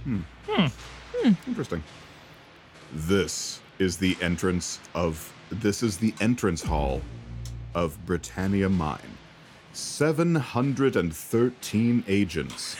[0.03, 0.19] Hmm.
[0.47, 0.67] Hmm.
[1.47, 1.81] Interesting.
[2.93, 5.33] This is the entrance of.
[5.49, 7.01] This is the entrance hall
[7.73, 8.99] of Britannia Mine.
[9.73, 12.79] 713 agents.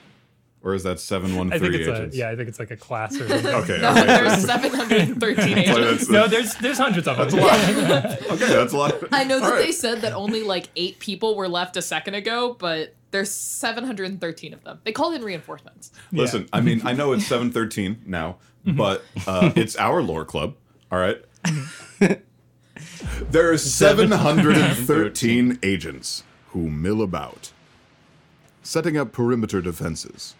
[0.62, 2.16] or is that 713 I think it's a agents?
[2.16, 2.30] yeah.
[2.30, 3.54] I think it's like a class or something.
[3.54, 3.78] Okay.
[3.80, 4.04] No, okay.
[4.06, 5.78] there's 713 agents.
[5.78, 7.28] That's- no, there's there's hundreds of them.
[7.30, 7.60] That's a lot.
[8.32, 8.94] okay, that's a lot.
[9.12, 9.66] I know that All right.
[9.66, 14.54] they said that only like eight people were left a second ago, but there's 713
[14.54, 14.80] of them.
[14.82, 15.92] They called in reinforcements.
[16.10, 20.56] Listen, I mean, I know it's 713 now, but uh, it's our lore club,
[20.90, 21.24] all right?
[23.30, 27.52] there are 713 agents who mill about,
[28.64, 30.34] setting up perimeter defenses.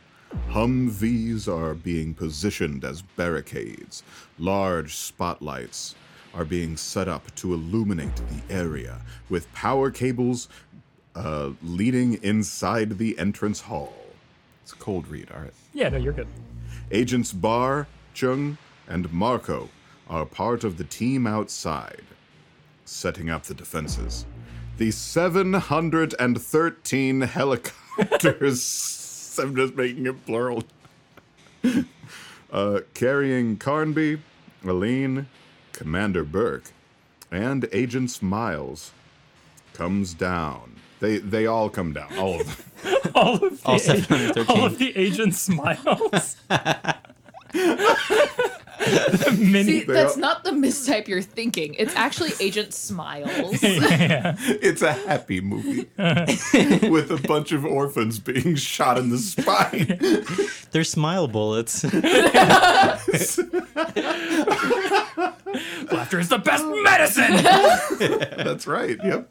[0.50, 4.02] Humvees are being positioned as barricades.
[4.36, 5.94] Large spotlights
[6.34, 10.48] are being set up to illuminate the area, with power cables
[11.14, 13.94] uh, leading inside the entrance hall.
[14.62, 15.52] It's a cold read, all right.
[15.72, 16.28] Yeah, no, you're good.
[16.90, 18.58] Agents Bar, Chung,
[18.88, 19.68] and Marco
[20.08, 22.02] are part of the team outside,
[22.84, 24.26] setting up the defenses.
[24.76, 30.64] The 713 helicopters, I'm just making it plural,
[32.52, 34.18] uh, carrying Carnby,
[34.64, 35.28] Aline,
[35.72, 36.72] Commander Burke,
[37.30, 38.90] and Agent Smiles
[39.72, 40.74] comes down.
[41.04, 42.16] They they all come down.
[42.16, 42.56] All of them.
[43.14, 44.44] all of the All ag- 713.
[44.56, 46.36] all of the agent smiles.
[47.52, 49.64] the mini.
[49.64, 51.74] See, that's all- not the mistype you're thinking.
[51.74, 53.62] It's actually Agent Smiles.
[53.62, 54.34] yeah.
[54.40, 55.88] It's a happy movie
[56.88, 59.98] with a bunch of orphans being shot in the spine.
[60.72, 61.84] They're smile bullets.
[65.92, 67.36] Laughter is the best medicine.
[68.44, 68.98] That's right.
[69.04, 69.30] Yep.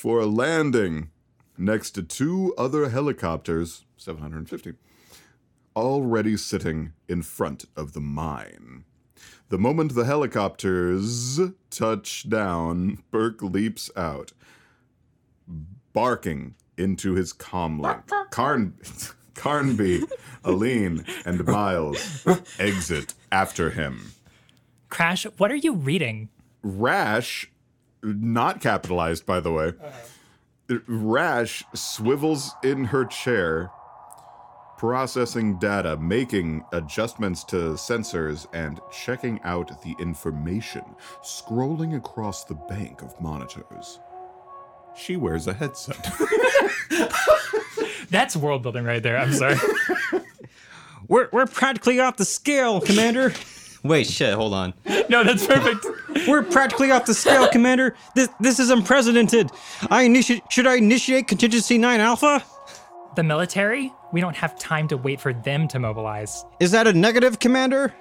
[0.00, 1.10] For a landing
[1.58, 4.72] next to two other helicopters, 750,
[5.76, 8.84] already sitting in front of the mine.
[9.50, 11.38] The moment the helicopters
[11.68, 14.32] touch down, Burke leaps out,
[15.92, 18.04] barking into his comlink.
[18.30, 18.78] Carn-
[19.34, 20.10] Carnby,
[20.44, 22.26] Aline, and Miles
[22.58, 24.12] exit after him.
[24.88, 26.30] Crash, what are you reading?
[26.62, 27.49] Rash,
[28.02, 29.72] not capitalized by the way,
[30.86, 33.70] Rash swivels in her chair,
[34.78, 40.82] processing data, making adjustments to sensors, and checking out the information,
[41.22, 43.98] scrolling across the bank of monitors.
[44.96, 45.96] She wears a headset.
[48.10, 49.16] That's world building right there.
[49.18, 49.56] I'm sorry.
[51.08, 53.32] we're we're practically off the scale, Commander.
[53.82, 54.74] Wait, shit, hold on.
[55.08, 55.86] No, that's perfect.
[56.30, 57.96] We're practically off the scale, Commander.
[58.14, 59.50] This this is unprecedented.
[59.90, 62.44] I initi- should I initiate contingency 9 Alpha?
[63.16, 63.92] The military?
[64.12, 66.44] We don't have time to wait for them to mobilize.
[66.60, 67.92] Is that a negative, Commander?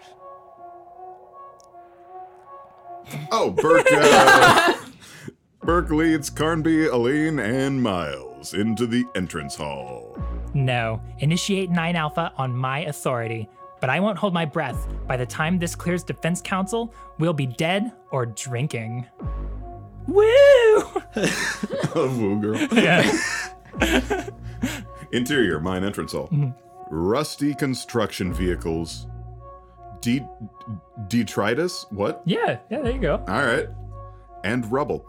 [3.31, 3.87] oh, Burke.
[3.91, 4.73] Uh,
[5.61, 10.17] Burke leads Carnby, Aline, and Miles into the entrance hall.
[10.53, 13.49] No, initiate 9 Alpha on my authority.
[13.79, 14.87] But I won't hold my breath.
[15.07, 19.05] By the time this clears Defense Council, we'll be dead or drinking.
[20.07, 20.23] Woo!
[21.95, 22.59] Oh, woo girl.
[22.71, 23.11] yeah.
[25.11, 26.27] Interior, mine entrance hall.
[26.27, 26.51] Mm-hmm.
[26.91, 29.07] Rusty construction vehicles.
[30.01, 30.25] De-
[31.07, 31.85] detritus?
[31.89, 32.21] What?
[32.25, 33.15] yeah, yeah, there you go.
[33.27, 33.67] All right.
[34.43, 35.05] And rubble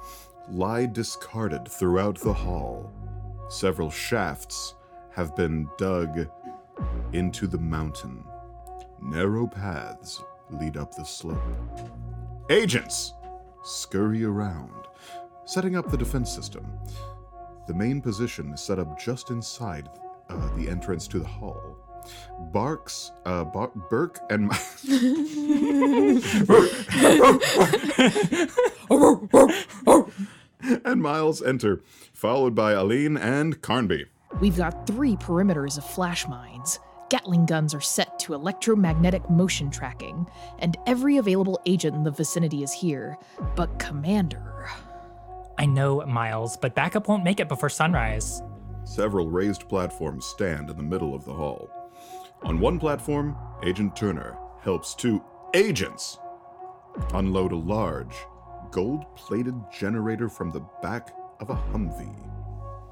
[0.48, 2.90] lie discarded throughout the hall.
[3.50, 4.74] Several shafts
[5.14, 6.28] have been dug
[7.12, 8.24] into the mountain.
[9.02, 11.40] Narrow paths lead up the slope.
[12.50, 13.14] Agents
[13.62, 14.72] scurry around,
[15.44, 16.66] setting up the defense system.
[17.66, 19.88] The main position is set up just inside
[20.28, 21.76] uh, the entrance to the hall.
[22.52, 24.50] Barks, uh, Bar- Burke and
[30.84, 31.82] and Miles enter,
[32.12, 34.06] followed by Aline and Carnby.
[34.40, 36.78] We've got three perimeters of flash mines.
[37.10, 40.28] Gatling guns are set to electromagnetic motion tracking,
[40.60, 43.18] and every available agent in the vicinity is here.
[43.56, 44.70] But Commander.
[45.58, 48.42] I know, Miles, but backup won't make it before sunrise.
[48.84, 51.68] Several raised platforms stand in the middle of the hall.
[52.44, 56.16] On one platform, Agent Turner helps two agents
[57.12, 58.14] unload a large,
[58.70, 62.30] gold plated generator from the back of a Humvee.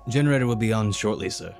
[0.08, 1.54] Generator will be on shortly, sir.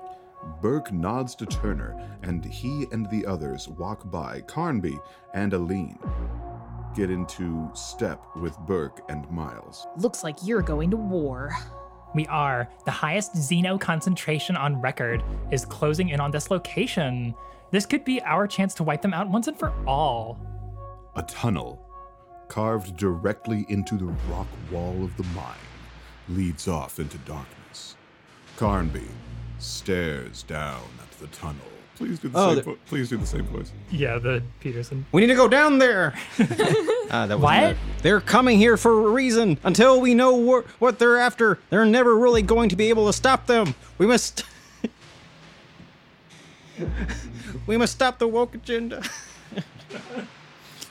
[0.60, 5.00] Burke nods to Turner, and he and the others walk by Carnby
[5.34, 5.98] and Aline.
[6.94, 9.86] Get into step with Burke and Miles.
[9.96, 11.52] Looks like you're going to war.
[12.14, 12.68] We are.
[12.86, 17.34] The highest Xeno concentration on record is closing in on this location.
[17.70, 20.40] This could be our chance to wipe them out once and for all.
[21.16, 21.84] A tunnel,
[22.48, 25.54] carved directly into the rock wall of the mine,
[26.28, 27.96] leads off into darkness.
[28.56, 29.06] Carnby
[29.58, 31.56] stares down at the tunnel.
[31.96, 32.56] Please do the Oh, same.
[32.56, 33.72] the- vo- please do the same voice.
[33.90, 35.04] Yeah, the Peterson.
[35.10, 36.14] We need to go down there.
[37.10, 37.62] Ah, that What?
[37.62, 37.76] it.
[38.02, 39.56] They're coming here for a reason.
[39.64, 43.14] Until we know wh- what they're after, they're never really going to be able to
[43.14, 43.74] stop them.
[43.96, 44.42] We must.
[47.66, 49.02] we must stop the woke agenda.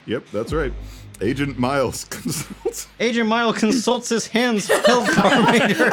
[0.07, 0.73] Yep, that's right.
[1.21, 2.87] Agent Miles consults.
[2.99, 5.91] Agent Mile consults his hands held Carmaker.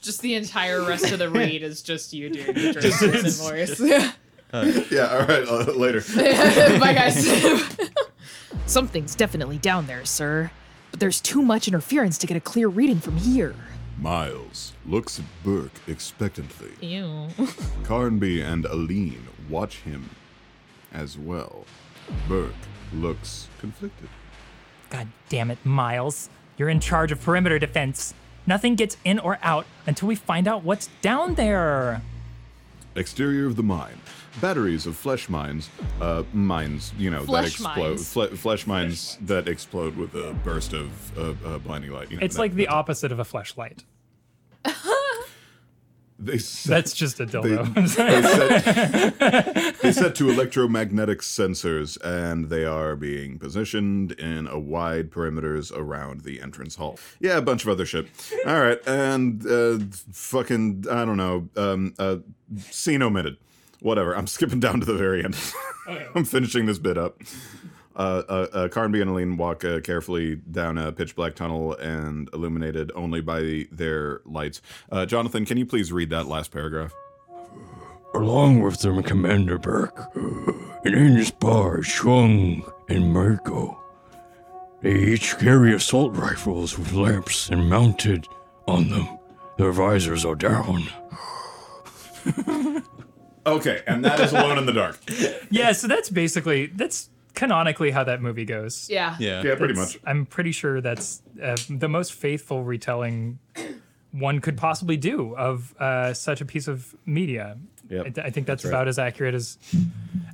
[0.00, 3.80] Just the entire rest of the read is just you doing the Jason voice.
[4.90, 5.48] yeah, all right.
[5.48, 6.00] Uh, later.
[6.78, 7.26] Bye, guys.
[8.66, 10.50] Something's definitely down there, sir.
[10.90, 13.54] But there's too much interference to get a clear reading from here.
[13.98, 16.70] Miles looks at Burke expectantly.
[16.86, 17.28] Ew.
[17.84, 20.10] Carnby and Aline watch him
[20.92, 21.64] as well.
[22.28, 22.52] Burke
[22.92, 24.08] looks conflicted.
[24.90, 26.28] God damn it, Miles.
[26.56, 28.14] You're in charge of perimeter defense.
[28.46, 32.02] Nothing gets in or out until we find out what's down there.
[32.96, 33.98] Exterior of the mine.
[34.40, 35.70] Batteries of flesh mines.
[36.00, 37.76] Uh, mines, you know, that explode.
[37.76, 38.12] mines.
[38.12, 42.10] Fle- flesh mines that explode with a burst of uh, uh, blinding light.
[42.10, 43.84] You know, It's that- like the opposite of a flashlight.
[46.16, 47.74] They set, That's just a they, dildo.
[47.74, 55.10] they set, they set to electromagnetic sensors, and they are being positioned in a wide
[55.10, 56.98] perimeters around the entrance hall.
[57.18, 58.06] Yeah, a bunch of other shit.
[58.46, 59.78] All right, and uh,
[60.12, 61.48] fucking I don't know.
[61.56, 62.18] Um, uh,
[62.70, 63.36] scene omitted.
[63.80, 64.16] Whatever.
[64.16, 65.36] I'm skipping down to the very end.
[66.14, 67.20] I'm finishing this bit up.
[67.96, 72.28] Uh, uh, uh, Carnby and Aline walk uh, carefully down a pitch black tunnel and
[72.32, 74.60] illuminated only by their lights.
[74.90, 76.92] Uh, Jonathan, can you please read that last paragraph?
[78.14, 83.80] Along with them, Commander Burke, and Inspar, Chung, and Marco.
[84.82, 88.28] They each carry assault rifles with lamps and mounted
[88.68, 89.18] on them.
[89.58, 90.84] Their visors are down.
[93.46, 94.98] Okay, and that is Alone in the Dark.
[95.50, 98.88] yeah, so that's basically that's canonically how that movie goes.
[98.90, 99.16] Yeah.
[99.18, 99.42] Yeah.
[99.42, 100.02] Yeah, pretty That's- much.
[100.06, 103.38] I'm pretty sure that's uh, the most faithful retelling
[104.18, 107.56] one could possibly do of uh, such a piece of media.
[107.90, 108.70] Yep, I, th- I think that's, right.
[108.70, 109.58] about as accurate as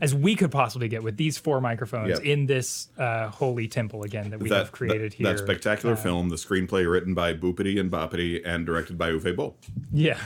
[0.00, 2.20] as we could possibly get with these four microphones Yep.
[2.20, 5.26] in this uh, holy temple again that we That, have created that, here.
[5.26, 9.34] Uh, that spectacular film, the screenplay written by Boopity and Boppity and directed by Uwe
[9.34, 9.56] Boll.
[9.92, 10.18] Yeah.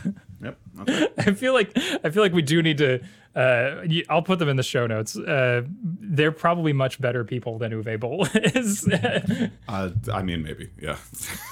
[0.43, 0.59] Yep.
[0.75, 1.15] that's it.
[1.17, 1.73] I feel like
[2.05, 3.01] I feel like we do need to.
[3.35, 5.17] Uh, I'll put them in the show notes.
[5.17, 8.87] Uh, they're probably much better people than Uwe Boll is.
[8.87, 10.69] uh, I mean, maybe.
[10.79, 10.99] Yeah.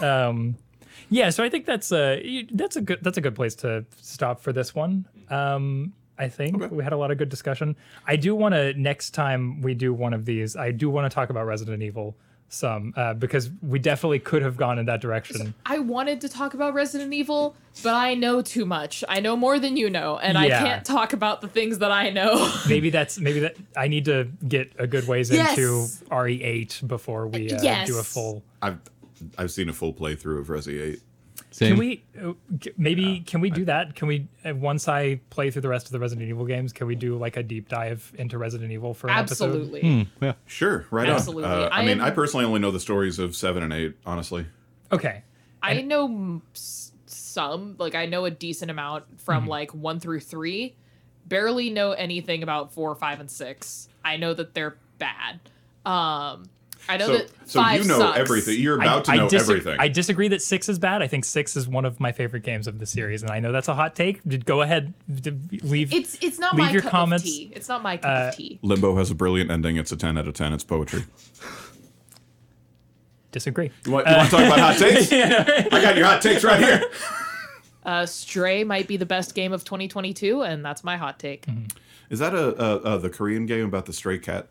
[0.02, 0.56] um,
[1.12, 4.40] yeah, so I think that's a that's a good that's a good place to stop
[4.40, 5.06] for this one.
[5.28, 7.76] Um, I think we had a lot of good discussion.
[8.06, 11.14] I do want to next time we do one of these, I do want to
[11.14, 12.16] talk about Resident Evil
[12.48, 15.54] some uh, because we definitely could have gone in that direction.
[15.64, 19.02] I wanted to talk about Resident Evil, but I know too much.
[19.08, 22.10] I know more than you know, and I can't talk about the things that I
[22.10, 22.52] know.
[22.68, 25.50] Maybe that's maybe that I need to get a good ways Yes.
[25.56, 27.86] into RE8 before we uh, Yes.
[27.88, 28.42] do a full.
[28.60, 28.78] I've
[29.38, 31.00] I've seen a full playthrough of Resi 8.
[31.50, 31.68] Same.
[31.70, 33.94] Can we uh, g- maybe can we do that?
[33.94, 36.86] Can we uh, once I play through the rest of the Resident Evil games, can
[36.86, 39.46] we do like a deep dive into Resident Evil for an episode?
[39.54, 40.08] Absolutely.
[40.20, 40.32] Yeah.
[40.46, 41.44] Sure, right Absolutely.
[41.44, 41.62] on.
[41.62, 43.94] Uh, I, I mean, am- I personally only know the stories of 7 and 8,
[44.06, 44.46] honestly.
[44.92, 45.22] Okay.
[45.62, 46.42] I know
[47.06, 49.16] some, like I know a decent amount Mm-hmm.
[49.16, 50.74] from like one through three.
[51.26, 53.88] Barely know anything about four, five, and six.
[54.04, 55.40] I know that they're bad.
[55.86, 56.46] Um,
[56.88, 58.18] I know So, that so you know sucks.
[58.18, 58.60] everything.
[58.60, 59.76] You're about to know dis- everything.
[59.78, 61.00] I disagree that six is bad.
[61.02, 63.52] I think six is one of my favorite games of the series, and I know
[63.52, 64.44] that's a hot take.
[64.44, 65.92] Go ahead, d- leave.
[65.92, 67.52] It's it's not Leave my your cup comments, of tea.
[67.54, 68.58] It's not my cup uh, of tea.
[68.62, 69.76] Limbo has a brilliant ending.
[69.76, 70.52] It's a 10 out of 10.
[70.52, 71.04] It's poetry.
[73.30, 73.70] disagree.
[73.86, 75.12] You want, you want to talk about hot takes?
[75.72, 76.82] I got your hot takes right here.
[77.84, 81.46] Uh, Stray might be the best game of 2022, and that's my hot take.
[81.46, 81.64] Mm-hmm.
[82.10, 84.46] Is that a, a, a the Korean game about the stray cat?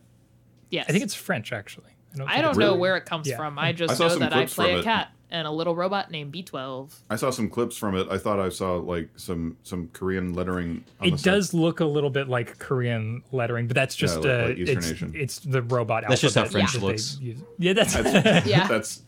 [0.70, 1.92] Yes, I think it's French actually.
[2.16, 2.80] Don't I don't know Really?
[2.80, 3.38] where it comes Yeah.
[3.38, 3.58] from.
[3.60, 6.34] I I just saw know that I play a cat and a little robot named
[6.34, 6.94] B12.
[7.10, 8.06] I saw some clips from it.
[8.12, 10.84] I thought I saw like some some Korean lettering.
[11.00, 11.32] On the It side.
[11.32, 14.78] does look a little bit like Korean lettering, but that's just like- uh, like Eastern
[14.78, 15.12] it's Asian.
[15.16, 16.04] it's the robot.
[16.08, 17.20] That's just how French that they looks.
[17.58, 17.96] Yeah, that's
[18.46, 18.68] Yeah.
[18.68, 19.04] That's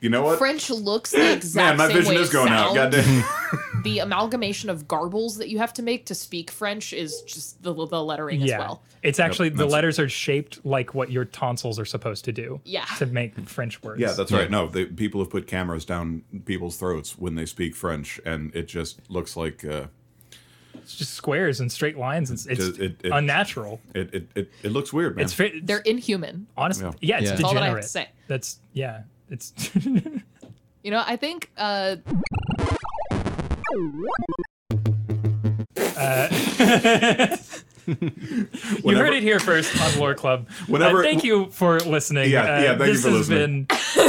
[0.00, 0.38] you know what?
[0.38, 2.74] French looks the Man, my same vision way is it going out.
[2.74, 2.94] sounds.
[2.96, 3.24] Goddamn.
[3.86, 7.72] The amalgamation of garbles that you have to make to speak French is just the,
[7.72, 8.54] the lettering yeah.
[8.54, 8.82] as well.
[9.02, 12.60] It's actually the letters are shaped like what your tonsils are supposed to do.
[12.64, 12.84] Yeah.
[12.98, 14.00] To make French words.
[14.00, 14.38] Yeah, that's Yeah.
[14.38, 14.50] right.
[14.50, 18.66] No, they, people have put cameras down people's throats when they speak French, and it
[18.68, 19.86] just looks like uh,
[20.74, 22.30] it's just squares and straight lines.
[22.30, 23.80] It's, it's It- it- it- unnatural.
[23.94, 25.24] it, it, it, it looks weird, man.
[25.24, 26.46] It's fa- They're inhuman.
[26.56, 26.92] honestly, Yeah.
[27.00, 27.30] yeah, it's Yeah.
[27.30, 27.82] That's all that I have degenerate.
[27.84, 28.08] to say.
[28.26, 29.52] That's yeah, it's
[30.82, 31.96] You know, I think uh,
[37.86, 40.48] you heard it here first on Lore Club.
[40.66, 42.30] Whenever- uh, thank you for listening.
[42.30, 43.66] Yeah, uh, yeah, thank you this for has been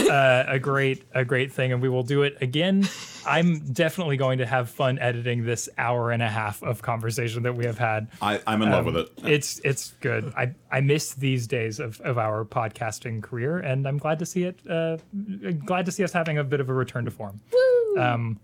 [0.10, 2.88] uh, a great a great thing, and we will do it again.
[3.26, 7.54] I'm definitely going to have fun editing this hour and a half of conversation that
[7.56, 8.08] we have had.
[8.22, 9.12] I, I'm in love Um, with it.
[9.26, 10.34] It's it's good.
[10.38, 14.44] I I miss these days of, of our podcasting career, and I'm glad to see
[14.44, 14.60] it.
[14.70, 14.98] Uh,
[15.66, 17.40] glad to see us having a bit of a return to form.
[17.98, 18.40] Um,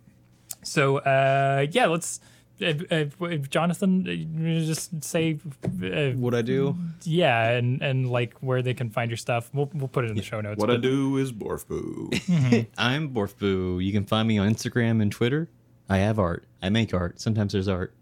[0.63, 2.19] so uh, yeah, let's.
[2.61, 6.77] Uh, uh, Jonathan, uh, just say uh, What I do?
[7.01, 9.49] yeah, and and like where they can find your stuff.
[9.53, 10.59] We'll we'll put it in the show notes.
[10.59, 12.67] What I do is Borfboo.
[12.77, 13.83] I'm Borfboo.
[13.83, 15.49] You can find me on Instagram and Twitter.
[15.89, 16.45] I have art.
[16.61, 17.19] I make art.
[17.19, 17.93] Sometimes there's art.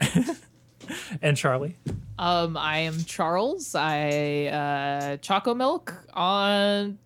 [1.22, 1.76] and Charlie.
[2.18, 3.74] um, I am Charles.
[3.74, 6.98] I uh, Choco Milk on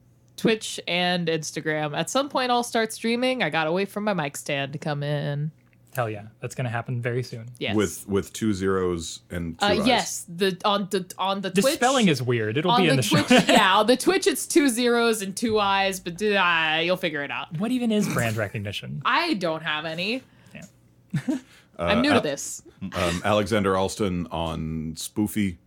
[0.43, 1.97] Twitch and Instagram.
[1.97, 3.43] At some point, I'll start streaming.
[3.43, 5.51] I gotta wait for my mic stand to come in.
[5.95, 7.51] Hell yeah, that's gonna happen very soon.
[7.59, 7.77] Yes.
[7.77, 9.87] With with two zeros and two uh, eyes.
[9.87, 12.57] yes, the on the on the The Twitch spelling is weird.
[12.57, 13.23] It'll on be in the the show.
[13.23, 13.45] Twitch.
[13.49, 17.31] yeah, on the Twitch it's two zeros and two eyes, but uh, you'll figure it
[17.31, 17.59] out.
[17.59, 19.03] what even is brand recognition?
[19.05, 20.23] I don't have any.
[20.55, 21.37] Yeah.
[21.79, 22.63] I'm new to this.
[22.95, 25.59] um, Alexander Alston on Spoofy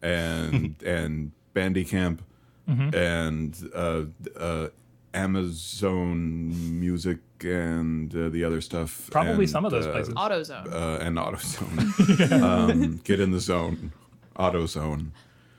[0.00, 2.20] and and Bandicamp
[2.66, 4.02] and uh,
[4.38, 4.68] uh,
[5.14, 9.08] Amazon Music and uh, the other stuff.
[9.10, 10.14] Probably and, some of those uh, places.
[10.14, 10.72] AutoZone.
[10.72, 12.32] Uh, and AutoZone.
[12.42, 13.92] um, get in the zone.
[14.36, 15.10] AutoZone.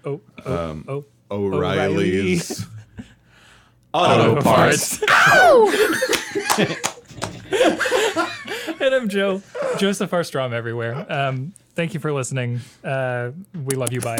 [0.05, 1.05] Oh, oh, oh.
[1.29, 2.65] O'Reilly's.
[3.93, 5.01] Auto Parts.
[8.79, 9.41] and I'm Joe.
[9.77, 10.23] Joseph R.
[10.23, 11.05] Strom everywhere.
[11.11, 12.61] Um, thank you for listening.
[12.83, 14.01] Uh, we love you.
[14.01, 14.19] Bye.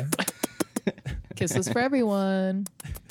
[1.36, 2.68] Kisses for everyone.